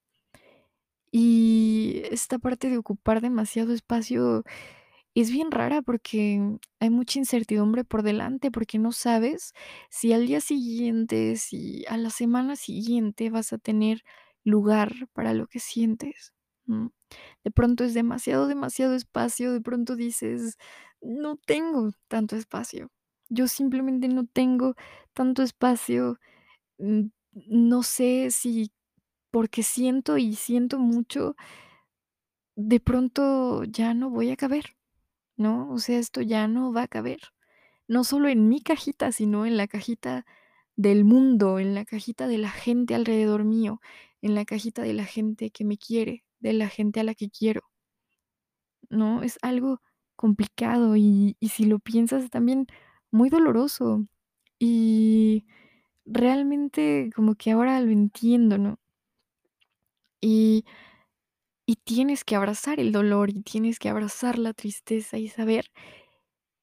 Y 1.11 2.01
esta 2.11 2.39
parte 2.39 2.69
de 2.69 2.77
ocupar 2.77 3.21
demasiado 3.21 3.71
espacio 3.73 4.43
es 5.22 5.32
bien 5.32 5.51
rara, 5.51 5.82
porque 5.82 6.41
hay 6.79 6.89
mucha 6.89 7.20
incertidumbre 7.20 7.84
por 7.86 8.03
delante, 8.03 8.51
porque 8.51 8.79
no 8.79 8.91
sabes 8.91 9.53
si 9.89 10.13
al 10.13 10.27
día 10.27 10.41
siguiente, 10.41 11.36
si 11.38 11.86
a 11.88 11.98
la 11.98 12.10
semana 12.10 12.55
siguiente 12.55 13.29
vas 13.29 13.53
a 13.53 13.58
tener 13.60 14.01
lugar 14.43 14.91
para 15.13 15.34
lo 15.34 15.48
que 15.48 15.60
sientes. 15.60 16.34
De 17.43 17.51
pronto 17.51 17.84
es 17.84 17.93
demasiado, 17.93 18.48
demasiado 18.48 18.96
espacio, 18.96 19.53
de 19.53 19.62
pronto 19.62 19.96
dices: 19.96 20.58
"No 21.01 21.38
tengo 21.38 21.91
tanto 22.08 22.36
espacio". 22.36 22.89
Yo 23.29 23.48
simplemente 23.48 24.08
no 24.08 24.25
tengo 24.27 24.75
tanto 25.13 25.43
espacio, 25.43 26.20
mm, 26.79 27.03
no 27.48 27.84
sé 27.84 28.29
si 28.32 28.72
porque 29.32 29.63
siento 29.63 30.17
y 30.17 30.36
siento 30.36 30.79
mucho 30.79 31.36
de 32.55 32.79
pronto 32.79 33.63
ya 33.63 33.93
no 33.93 34.10
voy 34.10 34.29
a 34.32 34.36
caber, 34.36 34.75
¿no? 35.43 35.69
O 35.71 35.79
sea, 35.79 36.00
esto 36.00 36.21
ya 36.21 36.47
no 36.47 36.73
va 36.73 36.83
a 36.83 36.88
caber. 36.88 37.19
No 37.88 38.03
solo 38.05 38.29
en 38.29 38.50
mi 38.50 38.62
cajita, 38.62 39.12
sino 39.12 39.45
en 39.45 39.57
la 39.57 39.67
cajita 39.67 40.25
del 40.77 41.05
mundo, 41.05 41.59
en 41.59 41.75
la 41.75 41.85
cajita 41.85 42.27
de 42.27 42.38
la 42.39 42.50
gente 42.51 42.95
alrededor 42.95 43.43
mío, 43.45 43.81
en 44.21 44.35
la 44.35 44.45
cajita 44.45 44.83
de 44.83 44.93
la 44.93 45.05
gente 45.05 45.51
que 45.51 45.65
me 45.65 45.77
quiere, 45.77 46.23
de 46.39 46.53
la 46.53 46.69
gente 46.69 47.01
a 47.01 47.03
la 47.03 47.15
que 47.15 47.29
quiero. 47.29 47.62
¿No? 48.89 49.23
Es 49.23 49.38
algo 49.41 49.81
complicado 50.15 50.95
y 50.95 51.35
y 51.39 51.50
si 51.50 51.65
lo 51.65 51.79
piensas 51.79 52.29
también 52.29 52.67
muy 53.12 53.29
doloroso. 53.29 54.05
Y 54.59 55.45
realmente 56.05 57.12
como 57.15 57.35
que 57.35 57.51
ahora 57.51 57.79
lo 57.81 57.91
entiendo, 57.91 58.57
¿no? 58.57 58.79
Y 60.21 60.65
y 61.65 61.77
tienes 61.77 62.24
que 62.25 62.36
abrazar 62.36 62.79
el 62.79 62.91
dolor, 62.91 63.29
y 63.32 63.41
tienes 63.43 63.79
que 63.79 63.89
abrazar 63.89 64.38
la 64.39 64.53
tristeza 64.53 65.17
y 65.17 65.29
saber 65.29 65.72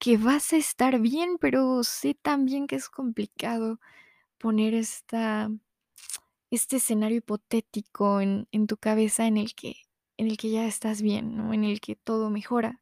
que 0.01 0.17
vas 0.19 0.53
a 0.55 0.57
estar 0.59 1.01
bien, 1.01 1.39
pero 1.41 1.85
sé 1.85 2.15
también 2.15 2.67
que 2.67 2.77
es 2.77 2.89
complicado 2.91 3.81
poner 4.39 4.75
esta 4.75 5.51
este 6.51 6.77
escenario 6.79 7.19
hipotético 7.19 8.21
en 8.23 8.49
en 8.53 8.67
tu 8.69 8.77
cabeza 8.79 9.27
en 9.29 9.37
el 9.39 9.55
que 9.55 9.77
en 10.19 10.29
el 10.29 10.37
que 10.39 10.51
ya 10.51 10.67
estás 10.67 11.03
bien, 11.03 11.37
¿no? 11.37 11.55
En 11.55 11.65
el 11.65 11.81
que 11.81 11.97
todo 11.97 12.31
mejora. 12.31 12.81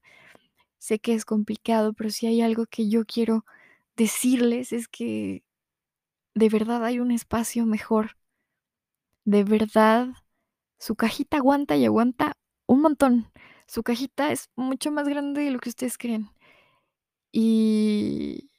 Sé 0.78 0.98
que 1.00 1.14
es 1.14 1.24
complicado, 1.26 1.92
pero 1.94 2.10
si 2.10 2.26
hay 2.28 2.42
algo 2.42 2.66
que 2.66 2.88
yo 2.90 3.04
quiero 3.06 3.44
decirles 3.96 4.72
es 4.72 4.88
que 4.88 5.44
de 6.34 6.48
verdad 6.50 6.84
hay 6.84 7.00
un 7.00 7.10
espacio 7.12 7.66
mejor. 7.66 8.16
De 9.26 9.44
verdad, 9.44 10.08
su 10.78 10.96
cajita 10.96 11.38
aguanta 11.38 11.76
y 11.76 11.84
aguanta 11.84 12.32
un 12.66 12.82
montón. 12.82 13.30
Su 13.66 13.82
cajita 13.82 14.32
es 14.32 14.50
mucho 14.56 14.90
más 14.90 15.08
grande 15.08 15.42
de 15.42 15.50
lo 15.50 15.58
que 15.58 15.68
ustedes 15.70 15.98
creen. 15.98 16.30
Y 17.32 18.50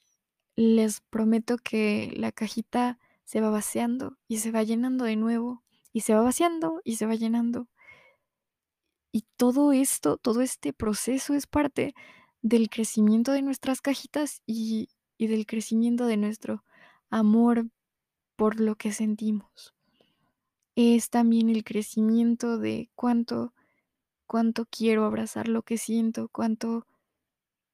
les 0.56 1.02
prometo 1.02 1.58
que 1.58 2.14
la 2.16 2.32
cajita 2.32 3.00
se 3.26 3.42
va 3.42 3.50
vaciando 3.50 4.18
y 4.28 4.38
se 4.38 4.52
va 4.52 4.64
llenando 4.64 5.06
de 5.06 5.16
nuevo, 5.16 5.64
y 5.94 6.02
se 6.02 6.14
va 6.14 6.22
vaciando 6.22 6.82
y 6.84 6.96
se 6.98 7.06
va 7.06 7.16
llenando. 7.16 7.68
Y 9.12 9.26
todo 9.38 9.72
esto, 9.72 10.18
todo 10.18 10.42
este 10.42 10.74
proceso 10.74 11.34
es 11.34 11.48
parte 11.48 11.96
del 12.42 12.70
crecimiento 12.70 13.32
de 13.32 13.42
nuestras 13.42 13.82
cajitas 13.82 14.42
y 14.46 14.90
y 15.20 15.28
del 15.28 15.46
crecimiento 15.46 16.08
de 16.08 16.18
nuestro 16.18 16.64
amor 17.12 17.68
por 18.36 18.60
lo 18.60 18.76
que 18.76 18.94
sentimos. 18.94 19.76
Es 20.82 21.10
también 21.10 21.50
el 21.50 21.66
crecimiento 21.66 22.58
de 22.58 22.90
cuánto 22.96 23.54
cuánto 24.28 24.66
quiero 24.66 25.06
abrazar 25.06 25.50
lo 25.50 25.64
que 25.64 25.78
siento, 25.78 26.30
cuánto 26.30 26.88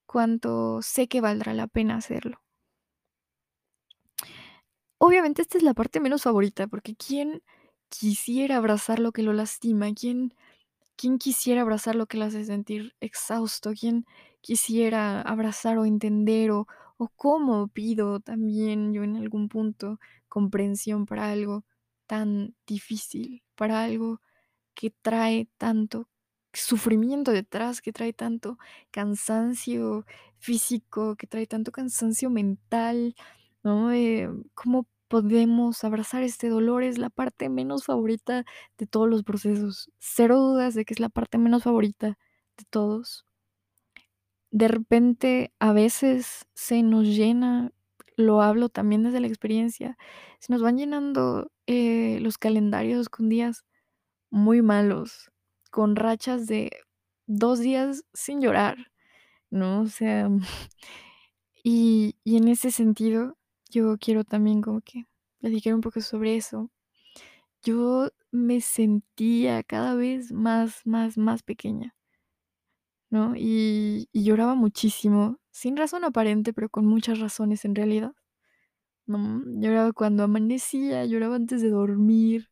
cuánto 0.07 0.81
sé 0.81 1.07
que 1.07 1.21
valdrá 1.21 1.53
la 1.53 1.67
pena 1.67 1.97
hacerlo. 1.97 2.41
Obviamente, 5.01 5.41
esta 5.41 5.57
es 5.57 5.63
la 5.63 5.74
parte 5.74 6.00
menos 6.00 6.24
favorita, 6.24 6.67
porque 6.67 6.95
¿quién 6.95 7.41
quisiera 7.89 8.57
abrazar 8.57 9.00
lo 9.00 9.12
que 9.12 9.24
lo 9.24 9.33
lastima? 9.33 9.93
¿Quién 9.93 10.33
quién 10.97 11.19
quisiera 11.19 11.62
abrazar 11.62 11.95
lo 11.95 12.07
que 12.07 12.17
lo 12.17 12.25
hace 12.25 12.45
sentir 12.45 12.95
exhausto? 13.01 13.74
¿Quién 13.79 14.05
quisiera 14.41 15.21
abrazar 15.21 15.77
o 15.79 15.85
entender 15.85 16.51
o 16.51 16.67
o 16.97 17.09
cómo 17.17 17.67
pido 17.69 18.21
también 18.21 18.93
yo 18.93 19.03
en 19.03 19.17
algún 19.17 19.50
punto 19.50 20.00
comprensión 20.29 21.05
para 21.05 21.31
algo 21.31 21.65
tan 22.07 22.55
difícil, 22.67 23.43
para 23.55 23.83
algo 23.83 24.21
que 24.75 24.91
trae 24.91 25.50
tanto 25.57 26.09
sufrimiento 26.53 27.31
detrás, 27.31 27.81
que 27.81 27.93
trae 27.93 28.13
tanto 28.13 28.57
cansancio 28.91 30.05
físico, 30.39 31.15
que 31.17 31.27
trae 31.27 31.47
tanto 31.47 31.71
cansancio 31.71 32.29
mental, 32.29 33.15
¿no? 33.63 33.91
Eh, 33.93 34.29
¿cómo 34.55 34.88
podemos 35.07 35.83
abrazar 35.83 36.24
este 36.24 36.50
dolor? 36.50 36.83
Es 36.83 36.97
la 36.97 37.09
parte 37.09 37.50
menos 37.50 37.85
favorita 37.85 38.45
de 38.77 38.88
todos 38.88 39.09
los 39.09 39.24
procesos. 39.24 39.91
Cero 40.00 40.38
dudas 40.39 40.75
de 40.75 40.85
que 40.85 40.93
es 40.93 41.00
la 41.00 41.09
parte 41.09 41.38
menos 41.38 41.63
favorita 41.63 42.17
de 42.57 42.65
todos. 42.69 43.25
De 44.51 44.67
repente, 44.67 45.53
a 45.59 45.74
veces 45.74 46.45
se 46.53 46.81
nos 46.83 47.05
llena, 47.05 47.71
lo 48.17 48.41
hablo 48.41 48.69
también 48.69 49.03
desde 49.03 49.19
la 49.22 49.27
experiencia, 49.27 49.98
se 50.39 50.51
nos 50.53 50.62
van 50.62 50.77
llenando, 50.77 51.51
eh, 51.67 52.19
los 52.22 52.38
calendarios 52.38 53.10
con 53.10 53.29
días 53.29 53.65
muy 54.31 54.62
malos, 54.62 55.31
con 55.72 55.95
rachas 55.95 56.48
de 56.48 56.72
2 57.27 57.60
días 57.62 58.05
sin 58.13 58.41
llorar, 58.41 58.77
¿no? 59.51 59.81
O 59.81 59.88
sea, 59.88 60.29
y 61.63 62.15
y 62.24 62.38
en 62.38 62.48
ese 62.50 62.72
sentido, 62.72 63.38
yo 63.72 63.98
quiero 64.00 64.24
también 64.24 64.62
como 64.62 64.81
que 64.81 65.05
platicar 65.39 65.74
un 65.75 65.81
poco 65.81 66.01
sobre 66.01 66.36
eso. 66.38 66.72
Yo 67.63 68.10
me 68.31 68.62
sentía 68.62 69.63
cada 69.63 69.95
vez 69.95 70.31
más, 70.31 70.81
más, 70.86 71.17
más 71.17 71.43
pequeña. 71.43 71.95
¿No? 73.09 73.35
Y 73.35 74.09
y 74.12 74.24
lloraba 74.24 74.55
muchísimo, 74.55 75.39
sin 75.51 75.77
razón 75.77 76.03
aparente, 76.05 76.53
pero 76.53 76.69
con 76.69 76.85
muchas 76.85 77.19
razones 77.19 77.65
en 77.65 77.75
realidad, 77.75 78.13
¿no? 79.07 79.43
Lloraba 79.62 79.93
cuando 79.93 80.24
amanecía, 80.24 81.05
lloraba 81.05 81.35
antes 81.38 81.62
de 81.62 81.69
dormir. 81.71 82.50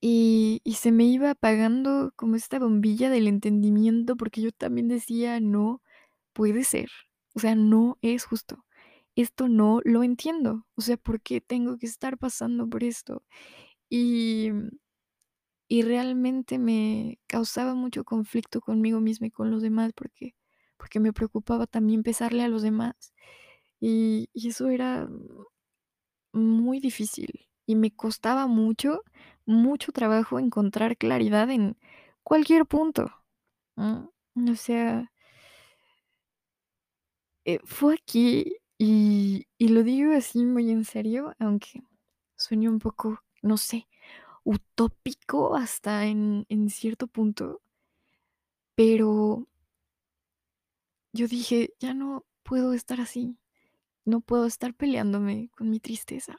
Y 0.00 0.60
y 0.64 0.74
se 0.74 0.92
me 0.92 1.04
iba 1.04 1.30
apagando 1.30 2.12
como 2.16 2.36
esta 2.36 2.58
bombilla 2.58 3.10
del 3.10 3.26
entendimiento, 3.28 4.16
porque 4.16 4.40
yo 4.42 4.52
también 4.52 4.88
decía: 4.88 5.40
"No 5.40 5.82
puede 6.34 6.64
ser, 6.64 6.90
o 7.34 7.40
sea, 7.40 7.54
no 7.56 7.98
es 8.02 8.24
justo. 8.24 8.64
Esto 9.16 9.48
no 9.48 9.80
lo 9.84 10.04
entiendo, 10.04 10.66
o 10.76 10.82
sea, 10.82 10.96
¿por 10.98 11.20
qué 11.22 11.40
tengo 11.40 11.78
que 11.78 11.86
estar 11.86 12.18
pasando 12.18 12.68
por 12.68 12.84
esto?". 12.84 13.24
Y 13.90 14.50
y 15.68 15.82
realmente 15.82 16.58
me 16.58 17.18
causaba 17.26 17.74
mucho 17.74 18.04
conflicto 18.04 18.60
conmigo 18.60 19.00
misma 19.00 19.28
y 19.28 19.30
con 19.30 19.50
los 19.50 19.62
demás, 19.62 19.92
porque 19.94 20.34
porque 20.78 21.00
me 21.00 21.12
preocupaba 21.12 21.66
también 21.66 22.02
pesarle 22.04 22.42
a 22.44 22.48
los 22.48 22.62
demás. 22.62 23.12
Y 23.80 24.30
eso 24.34 24.68
era 24.70 25.08
muy 26.32 26.80
difícil, 26.80 27.48
y 27.66 27.74
me 27.76 27.90
costaba 27.94 28.46
mucho, 28.46 29.02
mucho 29.46 29.92
trabajo 29.92 30.38
encontrar 30.38 30.96
claridad 30.96 31.50
en 31.50 31.76
cualquier 32.22 32.66
punto, 32.66 33.10
¿no? 33.76 34.12
O 34.36 34.54
sea 34.56 35.10
eh, 37.46 37.60
fue 37.64 37.94
aquí, 37.94 38.56
y 38.78 39.46
y 39.58 39.68
lo 39.68 39.82
digo 39.82 40.12
así 40.12 40.44
muy 40.44 40.70
en 40.70 40.84
serio, 40.84 41.34
aunque 41.38 41.82
suene 42.36 42.68
un 42.68 42.78
poco, 42.78 43.20
no 43.42 43.56
sé, 43.56 43.88
utópico 44.48 45.54
hasta 45.56 46.06
en 46.06 46.46
cierto 46.70 47.06
punto 47.06 47.60
pero 48.78 49.44
yo 51.12 51.26
dije: 51.28 51.74
"Ya 51.80 51.94
no 51.94 52.24
puedo 52.42 52.72
estar 52.72 53.00
así, 53.00 53.38
no 54.04 54.20
puedo 54.20 54.46
estar 54.46 54.74
peleándome 54.74 55.50
con 55.56 55.70
mi 55.70 55.80
tristeza, 55.80 56.38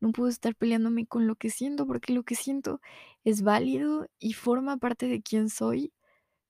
no 0.00 0.12
puedo 0.12 0.30
estar 0.30 0.56
peleándome 0.56 1.06
con 1.06 1.26
lo 1.26 1.36
que 1.36 1.50
siento, 1.50 1.86
porque 1.86 2.14
lo 2.14 2.24
que 2.24 2.34
siento 2.36 2.80
es 3.24 3.42
válido 3.42 4.08
y 4.18 4.34
forma 4.34 4.78
parte 4.78 5.08
de 5.08 5.22
quién 5.22 5.50
soy, 5.50 5.92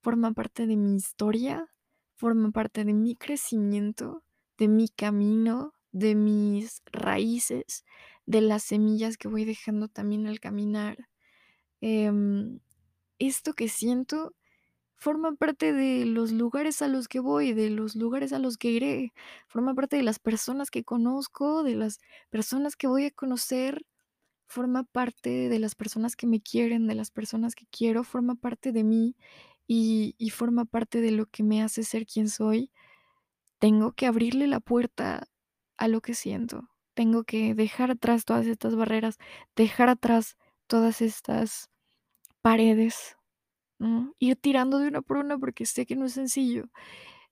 forma 0.02 0.32
parte 0.32 0.66
de 0.66 0.76
mi 0.76 0.96
historia, 0.96 1.68
forma 2.16 2.50
parte 2.52 2.84
de 2.84 2.94
mi 2.94 3.16
crecimiento, 3.16 4.24
de 4.58 4.68
mi 4.68 4.88
camino, 4.88 5.74
de 5.92 6.14
mis 6.16 6.82
raíces, 6.92 7.84
de 8.28 8.42
las 8.42 8.62
semillas 8.64 9.18
que 9.18 9.28
voy 9.28 9.44
dejando 9.46 9.88
también 9.88 10.26
al 10.28 10.40
caminar". 10.40 11.08
Em, 11.80 12.60
esto 13.18 13.54
que 13.54 13.68
siento 13.68 14.34
forma 14.96 15.34
parte 15.36 15.72
de 15.72 16.06
los 16.06 16.32
lugares 16.32 16.82
a 16.82 16.88
los 16.88 17.08
que 17.08 17.20
voy, 17.20 17.52
de 17.54 17.70
los 17.70 17.96
lugares 17.96 18.32
a 18.34 18.38
los 18.40 18.58
que 18.58 18.70
iré, 18.72 19.14
forma 19.48 19.74
parte 19.74 19.96
de 19.98 20.02
las 20.04 20.18
personas 20.20 20.70
que 20.70 20.84
conozco, 20.84 21.62
de 21.64 21.76
las 21.76 22.00
personas 22.30 22.76
que 22.76 22.88
voy 22.88 23.06
a 23.06 23.10
conocer, 23.12 23.86
forma 24.48 24.84
parte 24.84 25.48
de 25.50 25.58
las 25.60 25.74
personas 25.76 26.16
que 26.16 26.26
me 26.28 26.40
quieren, 26.42 26.86
de 26.88 26.94
las 26.96 27.10
personas 27.12 27.54
que 27.56 27.66
quiero, 27.70 28.04
forma 28.04 28.36
parte 28.36 28.72
de 28.72 28.84
mí, 28.84 29.16
y 29.68 30.14
y 30.18 30.30
forma 30.30 30.64
parte 30.66 31.00
de 31.02 31.12
lo 31.12 31.26
que 31.26 31.42
me 31.44 31.62
hace 31.62 31.84
ser 31.84 32.06
quien 32.06 32.28
soy. 32.30 32.72
Tengo 33.60 33.92
que 33.92 34.06
abrirle 34.06 34.46
la 34.48 34.60
puerta 34.60 35.28
a 35.78 35.88
lo 35.88 36.00
que 36.02 36.14
siento, 36.14 36.70
tengo 36.98 37.22
que 37.22 37.54
dejar 37.54 37.92
atrás 37.92 38.24
todas 38.24 38.48
estas 38.48 38.74
barreras, 38.74 39.18
dejar 39.54 39.88
atrás 39.88 40.36
todas 40.66 41.00
estas 41.00 41.70
paredes. 42.42 43.16
Ir 44.18 44.34
tirando 44.34 44.78
de 44.78 44.88
una 44.88 45.00
por 45.00 45.18
una, 45.18 45.38
porque 45.38 45.64
sé 45.64 45.86
que 45.86 45.94
no 45.94 46.06
es 46.06 46.14
sencillo, 46.14 46.64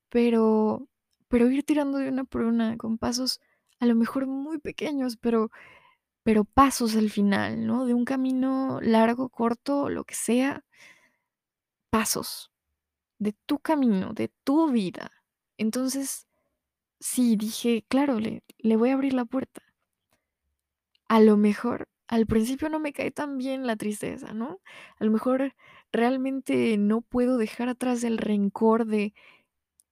pero 0.08 0.86
pero 1.26 1.50
ir 1.50 1.64
tirando 1.64 1.98
de 1.98 2.08
una 2.10 2.22
por 2.22 2.42
una 2.42 2.76
con 2.76 2.96
pasos, 2.98 3.40
a 3.80 3.86
lo 3.86 3.96
mejor 3.96 4.28
muy 4.28 4.58
pequeños, 4.58 5.16
pero 5.16 5.50
pero 6.22 6.44
pasos 6.44 6.94
al 6.94 7.10
final, 7.10 7.66
¿no? 7.66 7.86
De 7.86 7.94
un 7.94 8.04
camino 8.04 8.80
largo, 8.82 9.30
corto, 9.30 9.88
lo 9.90 10.04
que 10.04 10.14
sea 10.14 10.64
pasos 11.90 12.52
de 13.18 13.32
tu 13.46 13.58
camino, 13.58 14.12
de 14.14 14.30
tu 14.44 14.70
vida. 14.70 15.10
Entonces, 15.58 16.25
sí, 17.00 17.36
dije: 17.36 17.84
"Claro, 17.88 18.20
le 18.20 18.42
le 18.58 18.76
voy 18.76 18.90
a 18.90 18.94
abrir 18.94 19.14
la 19.14 19.24
puerta". 19.24 19.62
A 21.08 21.20
lo 21.20 21.36
mejor, 21.36 21.88
al 22.08 22.26
principio 22.26 22.68
no 22.68 22.80
me 22.80 22.92
cae 22.92 23.10
tan 23.10 23.38
bien 23.38 23.66
la 23.66 23.76
tristeza, 23.76 24.32
¿no? 24.32 24.60
A 24.98 25.04
lo 25.04 25.10
mejor 25.10 25.54
realmente 25.92 26.76
no 26.78 27.00
puedo 27.00 27.38
dejar 27.38 27.68
atrás 27.68 28.02
el 28.04 28.18
rencor 28.18 28.86
de: 28.86 29.14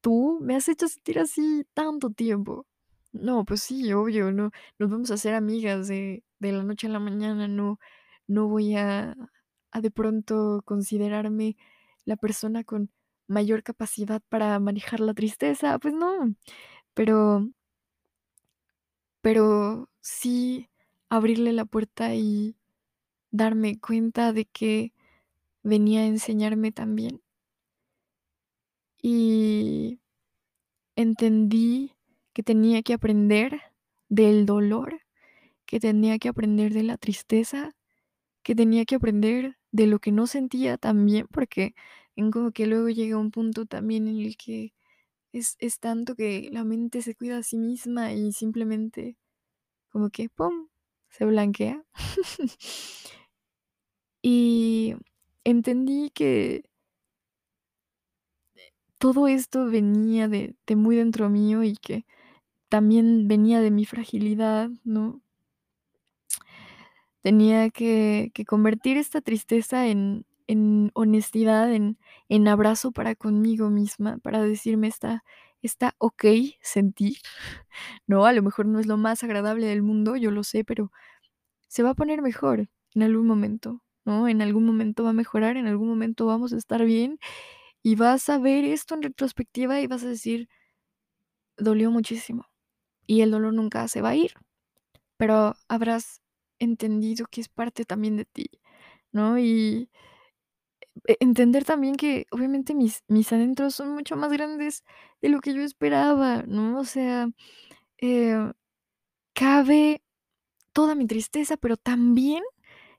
"Tú 0.02 0.38
me 0.42 0.56
has 0.56 0.68
hecho 0.68 0.88
sentir 0.88 1.18
así 1.20 1.66
tanto 1.74 2.10
tiempo". 2.10 2.66
No, 3.12 3.44
pues 3.46 3.62
sí, 3.62 3.92
obvio, 3.94 4.32
no 4.32 4.50
nos 4.78 4.90
vamos 4.90 5.10
a 5.10 5.14
hacer 5.14 5.34
amigas 5.34 5.88
de 5.88 6.24
de 6.40 6.52
la 6.52 6.62
noche 6.64 6.88
a 6.88 6.90
la 6.90 7.00
mañana, 7.00 7.48
no 7.48 7.78
no 8.28 8.48
voy 8.48 8.76
a 8.76 9.16
a 9.72 9.80
de 9.82 9.90
pronto 9.90 10.62
considerarme 10.66 11.56
la 12.04 12.16
persona 12.16 12.64
con 12.64 12.90
mayor 13.28 13.62
capacidad 13.62 14.22
para 14.28 14.58
manejar 14.60 15.00
la 15.00 15.14
tristeza, 15.14 15.78
pues 15.80 15.94
no, 15.94 16.34
pero 16.94 17.48
pero 19.20 19.88
sí 20.02 20.68
abrirle 21.08 21.52
la 21.52 21.64
puerta 21.64 22.14
y 22.14 22.56
darme 23.30 23.78
cuenta 23.80 24.32
de 24.32 24.44
que 24.46 24.92
venía 25.62 26.00
a 26.02 26.06
enseñarme 26.06 26.72
también. 26.72 27.22
Y 29.02 30.00
entendí 30.96 31.92
que 32.32 32.42
tenía 32.42 32.82
que 32.82 32.94
aprender 32.94 33.62
del 34.08 34.46
dolor, 34.46 35.00
que 35.66 35.80
tenía 35.80 36.18
que 36.18 36.28
aprender 36.28 36.72
de 36.74 36.84
la 36.84 36.98
tristeza, 36.98 37.74
que 38.42 38.54
tenía 38.54 38.84
que 38.84 38.96
aprender 38.96 39.58
de 39.72 39.86
lo 39.86 40.00
que 40.00 40.12
no 40.12 40.26
sentía 40.26 40.78
también, 40.78 41.28
porque 41.30 41.74
en 42.16 42.30
como 42.30 42.52
que 42.52 42.66
luego 42.66 42.88
llega 42.90 43.18
un 43.18 43.30
punto 43.30 43.66
también 43.66 44.08
en 44.08 44.20
el 44.20 44.36
que 44.36 44.74
es 45.34 45.56
es 45.60 45.80
tanto 45.80 46.14
que 46.16 46.48
la 46.52 46.64
mente 46.64 47.02
se 47.02 47.14
cuida 47.14 47.38
a 47.38 47.42
sí 47.42 47.58
misma 47.58 48.12
y 48.14 48.32
simplemente 48.32 49.16
como 49.90 50.10
que, 50.10 50.28
pum, 50.30 50.68
se 51.10 51.26
blanquea. 51.26 51.84
Y 54.22 54.94
entendí 55.44 56.10
que 56.10 56.64
todo 58.98 59.28
esto 59.28 59.66
venía 59.66 60.28
de 60.28 60.56
de 60.66 60.76
muy 60.76 60.96
dentro 60.96 61.28
mío 61.30 61.62
y 61.62 61.76
que 61.76 62.06
también 62.70 63.28
venía 63.28 63.60
de 63.60 63.70
mi 63.70 63.84
fragilidad, 63.86 64.70
¿no? 64.84 65.22
Tenía 67.22 67.70
que 67.70 68.30
que 68.34 68.44
convertir 68.44 68.98
esta 68.98 69.20
tristeza 69.22 69.86
en 69.88 70.26
en 70.48 70.90
honestidad, 70.94 71.72
en 71.72 71.98
en 72.28 72.48
abrazo 72.48 72.92
para 72.92 73.14
conmigo 73.16 73.70
misma, 73.70 74.18
para 74.18 74.42
decirme: 74.42 74.88
"Está 74.88 75.24
está 75.62 75.94
okey 75.98 76.56
sentir", 76.62 77.18
¿no? 78.06 78.26
A 78.26 78.32
lo 78.32 78.42
mejor 78.42 78.66
no 78.66 78.80
es 78.80 78.86
lo 78.86 78.96
más 78.98 79.24
agradable 79.24 79.66
del 79.68 79.82
mundo, 79.82 80.16
yo 80.16 80.30
lo 80.30 80.44
sé, 80.44 80.64
pero 80.64 80.92
se 81.68 81.82
va 81.82 81.90
a 81.90 81.94
poner 81.94 82.22
mejor 82.22 82.68
en 82.94 83.02
algún 83.04 83.26
momento, 83.26 83.82
¿no? 84.04 84.28
En 84.28 84.42
algún 84.42 84.66
momento 84.66 85.04
va 85.04 85.10
a 85.10 85.12
mejorar, 85.14 85.56
en 85.58 85.66
algún 85.68 85.88
momento 85.88 86.26
vamos 86.26 86.52
a 86.52 86.56
estar 86.58 86.84
bien, 86.84 87.18
y 87.82 87.96
vas 87.96 88.28
a 88.30 88.38
ver 88.38 88.64
esto 88.66 88.94
en 88.96 89.02
retrospectiva 89.04 89.80
y 89.80 89.86
vas 89.88 90.04
a 90.04 90.08
decir 90.08 90.48
dolió 91.56 91.90
muchísimo, 91.90 92.46
y 93.06 93.22
el 93.22 93.30
dolor 93.32 93.54
nunca 93.54 93.88
se 93.88 94.02
va 94.02 94.10
a 94.10 94.16
ir, 94.16 94.34
pero 95.18 95.54
habrás 95.68 96.22
entendido 96.60 97.26
que 97.30 97.40
es 97.42 97.48
parte 97.50 97.84
también 97.84 98.16
de 98.16 98.26
ti, 98.26 98.50
¿no? 99.12 99.38
Y 99.38 99.90
entender 101.20 101.64
también 101.64 101.96
que, 101.96 102.26
obviamente, 102.30 102.74
mis 102.74 103.02
mis 103.08 103.32
adentros 103.32 103.74
son 103.74 103.90
mucho 103.94 104.16
más 104.16 104.32
grandes 104.32 104.84
de 105.22 105.28
lo 105.30 105.40
que 105.40 105.54
yo 105.54 105.62
esperaba, 105.62 106.44
¿no? 106.46 106.78
O 106.80 106.84
sea, 106.84 107.28
eh, 108.00 108.52
cabe 109.34 110.02
toda 110.72 110.94
mi 110.94 111.06
tristeza, 111.06 111.56
pero 111.58 111.76
también 111.76 112.42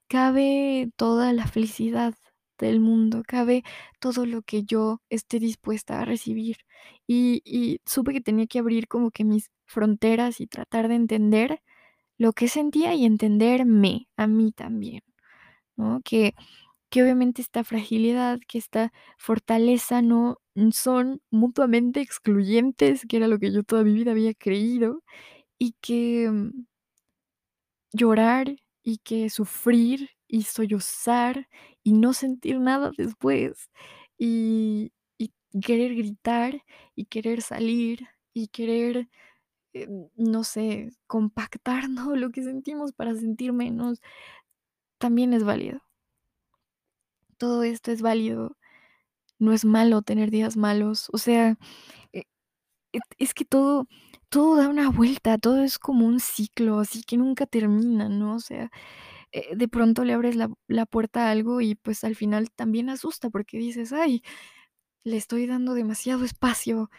cabe 0.10 0.92
toda 0.98 1.34
la 1.34 1.48
felicidad 1.48 2.16
del 2.60 2.80
mundo, 2.82 3.24
cabe 3.28 3.64
todo 4.00 4.26
lo 4.26 4.42
que 4.44 4.64
yo 4.66 5.02
esté 5.10 5.40
dispuesta 5.40 6.02
a 6.02 6.06
recibir. 6.06 6.58
Y 7.08 7.42
y 7.46 7.82
supe 7.86 8.14
que 8.14 8.22
tenía 8.22 8.48
que 8.48 8.60
abrir 8.60 8.88
como 8.88 9.12
que 9.12 9.26
mis 9.26 9.52
fronteras 9.66 10.42
y 10.42 10.48
tratar 10.48 10.88
de 10.90 10.96
entender 10.96 11.62
lo 12.20 12.34
que 12.34 12.48
sentía 12.50 12.94
y 12.96 13.06
entenderme 13.06 14.10
a 14.18 14.28
mí 14.28 14.52
también, 14.54 15.04
¿no? 15.78 16.02
Que 16.04 16.36
que 16.96 17.04
obviamente 17.04 17.42
esta 17.42 17.66
fragilidad, 17.66 18.40
que 18.48 18.58
esta 18.58 18.94
fortaleza 19.18 20.02
no 20.02 20.38
son 20.72 21.22
mutuamente 21.30 22.00
excluyentes, 22.02 23.04
que 23.10 23.18
era 23.18 23.28
lo 23.28 23.38
que 23.40 23.52
yo 23.52 23.64
toda 23.64 23.84
mi 23.84 23.94
vida 23.94 24.12
había 24.12 24.34
creído, 24.34 25.04
y 25.60 25.76
que 25.82 26.30
mm 26.32 26.66
llorar 27.94 28.56
y 28.84 28.98
que 29.00 29.30
sufrir 29.30 30.10
y 30.28 30.44
sollozar 30.44 31.48
y 31.84 31.94
no 31.94 32.14
sentir 32.14 32.60
nada 32.60 32.92
después, 32.98 33.70
y 34.18 34.92
querer 35.62 35.96
gritar 35.96 36.62
y 36.96 37.06
querer 37.06 37.42
salir 37.42 38.08
y 38.34 38.48
querer, 38.50 39.08
eh, 39.74 39.88
no 40.18 40.44
sé, 40.46 40.92
compactar, 41.08 41.90
¿no?, 41.90 42.16
lo 42.18 42.32
que 42.32 42.44
sentimos 42.44 42.94
para 42.94 43.16
sentir 43.16 43.54
menos, 43.54 44.02
también 45.00 45.34
es 45.34 45.44
válido. 45.46 45.85
Todo 47.41 47.63
esto 47.63 47.91
es 47.91 48.02
válido, 48.02 48.56
no 49.39 49.54
es 49.54 49.65
malo 49.65 50.02
tener 50.04 50.32
días 50.32 50.58
malos, 50.58 51.10
o 51.13 51.17
sea, 51.19 51.58
eh, 52.13 52.24
et 52.93 53.04
es 53.19 53.34
que 53.34 53.45
todo 53.45 53.88
todo 54.30 54.58
da 54.58 54.69
una 54.69 54.89
vuelta, 54.91 55.38
todo 55.39 55.63
es 55.63 55.80
como 55.80 56.06
un 56.08 56.19
ciclo, 56.21 56.80
así 56.80 57.04
que 57.04 57.17
nunca 57.17 57.45
termina, 57.48 58.10
¿no? 58.10 58.36
O 58.36 58.39
sea, 58.41 58.71
eh, 59.34 59.56
de 59.56 59.67
pronto 59.69 60.06
le 60.06 60.13
abres 60.13 60.36
la 60.38 60.50
la 60.67 60.86
puerta 60.88 61.28
a 61.30 61.32
algo 61.32 61.62
y, 61.62 61.76
pues, 61.76 62.04
al 62.06 62.15
final 62.15 62.52
también 62.52 62.89
asusta, 62.89 63.30
porque 63.32 63.58
dices: 63.60 63.93
"Ay, 63.93 64.24
le 65.06 65.17
estoy 65.17 65.48
dando 65.48 65.74
demasiado 65.76 66.26
espacio 66.26 66.89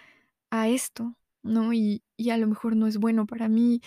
a 0.51 0.69
esto", 0.69 1.17
¿no? 1.45 1.73
Y 1.75 2.03
y 2.19 2.31
a 2.31 2.39
lo 2.39 2.47
mejor 2.49 2.77
no 2.77 2.87
es 2.89 2.99
bueno 2.99 3.27
para 3.27 3.49
mí, 3.49 3.81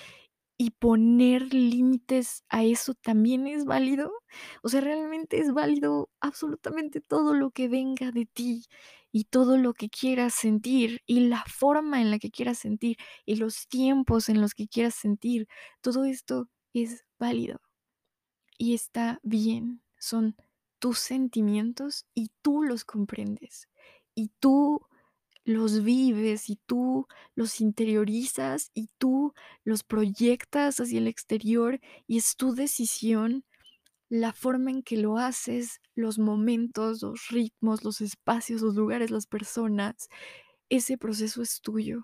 y 0.59 0.71
poner 0.71 1.53
límites 1.53 2.43
a 2.49 2.63
eso 2.65 2.93
también 2.95 3.47
es 3.47 3.65
válido. 3.65 4.11
O 4.63 4.69
sea, 4.69 4.81
realmente 4.81 5.39
es 5.39 5.53
válido 5.53 6.09
absolutamente 6.21 7.01
todo 7.01 7.33
lo 7.33 7.51
que 7.51 7.69
venga 7.69 8.11
de 8.11 8.27
ti, 8.27 8.65
y 9.11 9.25
todo 9.25 9.57
lo 9.57 9.73
que 9.73 9.89
quieras 9.89 10.35
sentir, 10.35 11.01
y 11.07 11.21
la 11.21 11.43
forma 11.47 12.01
en 12.01 12.11
la 12.11 12.19
que 12.19 12.31
quieras 12.31 12.59
sentir, 12.59 12.97
y 13.25 13.37
los 13.37 13.67
tiempos 13.69 14.29
en 14.29 14.41
los 14.41 14.53
que 14.55 14.67
quieras 14.67 14.95
sentir, 14.95 15.47
todo 15.81 16.05
esto 16.05 16.49
es 16.73 17.05
válido. 17.19 17.59
Y 18.57 18.73
está 18.75 19.19
bien, 19.23 19.81
son 19.97 20.35
tus 20.79 20.99
sentimientos 20.99 22.05
y 22.13 22.29
tú 22.41 22.63
los 22.63 22.85
comprendes, 22.85 23.69
y 24.15 24.31
tú 24.39 24.81
los 25.49 25.83
vives, 25.83 26.47
y 26.49 26.57
tú 26.67 27.07
los 27.33 27.59
interiorizas, 27.59 28.69
y 28.75 28.89
tú 28.99 29.33
los 29.63 29.83
proyectas 29.83 30.79
hacia 30.79 30.99
el 30.99 31.07
exterior, 31.07 31.79
y 32.05 32.19
es 32.19 32.35
tu 32.35 32.53
decisión 32.53 33.43
la 34.09 34.31
forma 34.31 34.69
en 34.69 34.83
que 34.83 34.97
lo 34.97 35.17
haces, 35.17 35.81
los 35.95 36.19
momentos, 36.19 37.01
los 37.01 37.29
ritmos, 37.29 37.83
los 37.83 37.99
espacios, 38.01 38.61
los 38.61 38.75
lugares, 38.75 39.09
las 39.09 39.25
personas, 39.25 40.09
ese 40.69 40.99
proceso 40.99 41.41
es 41.41 41.61
tuyo. 41.61 42.03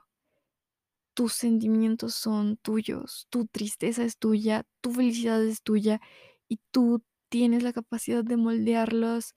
Tus 1.14 1.34
sentimientos 1.34 2.16
son 2.16 2.58
tuyos, 2.58 3.28
tu 3.30 3.46
tristeza 3.46 4.04
es 4.04 4.18
tuya, 4.18 4.66
tu 4.82 4.92
felicidad 4.92 5.44
es 5.46 5.62
tuya, 5.62 6.02
y 6.48 6.60
tú 6.72 7.04
tienes 7.30 7.62
la 7.62 7.74
capacidad 7.74 8.24
de 8.24 8.38
moldearlos 8.38 9.36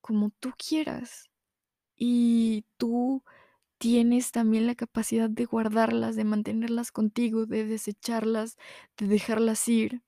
como 0.00 0.30
tú 0.40 0.52
quieras. 0.56 1.28
Y 1.96 2.64
tú 2.78 3.22
tienes 3.78 4.32
también 4.32 4.66
la 4.66 4.74
capacidad 4.76 5.30
de 5.30 5.44
guardarlas, 5.46 6.16
de 6.16 6.24
mantenerlas 6.24 6.92
contigo, 6.92 7.46
de 7.46 7.66
desecharlas, 7.66 8.56
de 8.98 9.08
dejarlas 9.08 9.68
ir, 9.68 10.02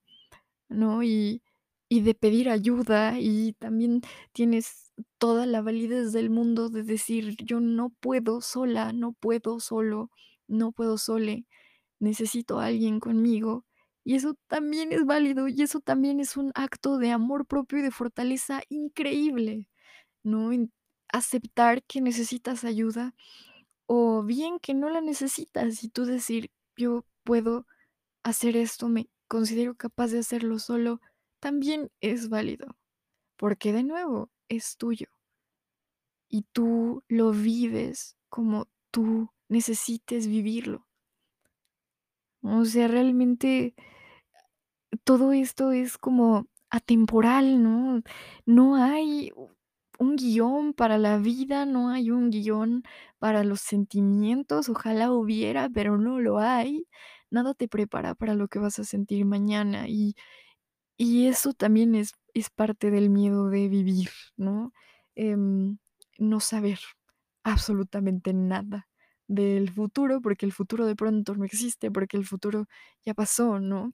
¿no? 0.69 1.03
Y 1.05 1.43
y 1.91 2.03
de 2.03 2.15
pedir 2.15 2.51
ayuda, 2.51 3.19
y 3.21 3.53
también 3.55 4.03
tienes 4.33 4.93
toda 5.19 5.47
la 5.47 5.63
validez 5.63 6.13
del 6.13 6.31
mundo 6.31 6.71
de 6.71 6.83
decir: 6.85 7.37
"Yo 7.45 7.61
no 7.61 7.91
puedo 8.01 8.41
sola, 8.43 8.93
no 8.93 9.13
puedo 9.15 9.61
solo, 9.61 10.11
no 10.49 10.73
puedo 10.73 10.99
sole, 10.99 11.47
necesito 12.01 12.61
a 12.61 12.67
alguien 12.67 13.01
conmigo", 13.01 13.67
y 14.05 14.17
eso 14.17 14.35
también 14.49 14.93
es 14.93 15.05
válido, 15.07 15.49
y 15.49 15.63
eso 15.63 15.81
también 15.81 16.21
es 16.21 16.37
un 16.39 16.53
acto 16.57 16.99
de 16.99 17.13
amor 17.13 17.47
propio 17.47 17.81
y 17.81 17.83
de 17.83 17.93
fortaleza 17.93 18.63
increíble, 18.71 19.69
¿no? 20.25 20.53
Aceptar 21.13 21.83
que 21.85 22.01
necesitas 22.01 22.65
ayuda, 22.65 23.15
o 23.87 24.23
bien 24.25 24.59
que 24.61 24.75
no 24.75 24.91
la 24.91 25.01
necesitas, 25.03 25.85
y 25.85 25.89
tú 25.91 26.07
decir: 26.07 26.53
"Yo 26.77 27.07
puedo 27.25 27.67
hacer 28.25 28.57
esto, 28.57 28.89
me 28.89 29.09
considero 29.29 29.77
capaz 29.77 30.09
de 30.13 30.21
hacerlo 30.21 30.59
solo", 30.61 31.01
también 31.41 31.91
es 32.03 32.29
válido, 32.31 32.79
porque 33.39 33.73
de 33.75 33.85
nuevo, 33.85 34.31
es 34.51 34.77
tuyo. 34.79 35.09
Y 36.31 36.43
tú 36.53 37.03
lo 37.09 37.33
vives 37.33 38.17
como 38.29 38.69
tú 38.91 39.31
necesites 39.49 40.27
vivirlo. 40.27 40.85
O 42.43 42.65
sea, 42.65 42.89
realmente 42.89 43.75
todo 45.05 45.33
esto 45.33 45.73
es 45.73 45.99
como 45.99 46.47
atemporal, 46.71 47.63
¿no? 47.63 48.03
No 48.47 48.77
hay 48.77 49.33
un 49.99 50.17
guion 50.17 50.75
para 50.75 50.99
la 50.99 51.19
vida, 51.19 51.67
no 51.67 51.91
hay 51.91 52.11
un 52.11 52.31
guion 52.31 52.85
para 53.19 53.45
los 53.45 53.61
sentimientos, 53.61 54.69
ojalá 54.69 55.13
hubiera, 55.13 55.69
pero 55.71 55.99
no 55.99 56.21
lo 56.21 56.39
hay. 56.39 56.87
Nada 57.31 57.55
te 57.55 57.69
prepara 57.69 58.15
para 58.15 58.35
lo 58.35 58.49
que 58.49 58.59
vas 58.61 58.79
a 58.79 58.85
sentir 58.85 59.25
mañana, 59.27 59.89
y 59.89 60.15
y 60.99 61.27
eso 61.29 61.53
también 61.55 61.95
es 61.95 62.13
es 62.35 62.51
parte 62.51 62.91
del 62.91 63.11
miedo 63.11 63.49
de 63.51 63.69
vivir, 63.69 64.11
¿no? 64.37 64.73
Em, 65.17 65.79
no 66.19 66.41
saber 66.41 66.79
absolutamente 67.45 68.33
nada 68.35 68.89
del 69.29 69.71
futuro, 69.73 70.21
porque 70.23 70.47
el 70.47 70.53
futuro 70.53 70.87
de 70.87 70.97
pronto 70.97 71.35
no 71.35 71.45
existe, 71.45 71.91
porque 71.91 72.17
el 72.17 72.27
futuro 72.27 72.67
ya 73.05 73.15
pasó, 73.15 73.61
¿no? 73.61 73.93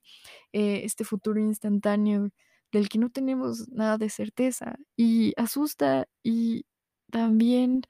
Eh, 0.52 0.82
este 0.84 1.04
futuro 1.04 1.40
instantáneo 1.40 2.30
del 2.74 2.88
que 2.88 2.98
no 2.98 3.08
tenemos 3.10 3.68
nada 3.68 3.98
de 3.98 4.10
certeza, 4.10 4.76
y 4.96 5.32
asusta, 5.36 6.08
y 6.24 6.66
también 7.10 7.82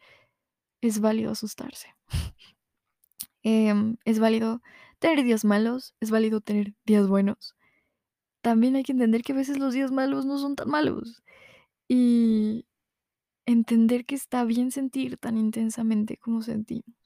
es 0.82 1.00
válido 1.00 1.32
asustarse. 1.32 1.88
Em, 3.46 3.98
es 4.06 4.20
válido 4.20 4.62
tener 4.98 5.22
días 5.22 5.44
malos, 5.44 5.94
es 6.00 6.10
válido 6.10 6.40
tener 6.40 6.74
días 6.86 7.08
buenos. 7.08 7.54
También 8.42 8.76
hay 8.76 8.84
que 8.84 8.92
entender 8.92 9.22
que 9.22 9.32
a 9.32 9.36
veces 9.36 9.58
los 9.58 9.74
días 9.74 9.90
malos 9.90 10.26
no 10.26 10.38
son 10.38 10.56
tan 10.56 10.70
malos, 10.70 11.22
y 11.88 12.66
entender 13.46 14.06
que 14.06 14.14
está 14.16 14.44
bien 14.44 14.70
sentir 14.72 15.18
tan 15.18 15.38
intensamente 15.38 16.18
como 16.18 16.42
sentimos. 16.42 16.96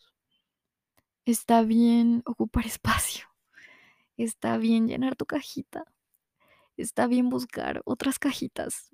Está 1.27 1.63
bien 1.63 2.23
ocupar 2.27 2.67
espacio, 2.67 3.27
está 4.17 4.59
bien 4.59 4.89
llenar 4.89 5.17
tu 5.17 5.27
cajita, 5.27 5.85
está 6.79 7.07
bien 7.07 7.29
buscar 7.29 7.83
otras 7.85 8.19
cajitas, 8.19 8.91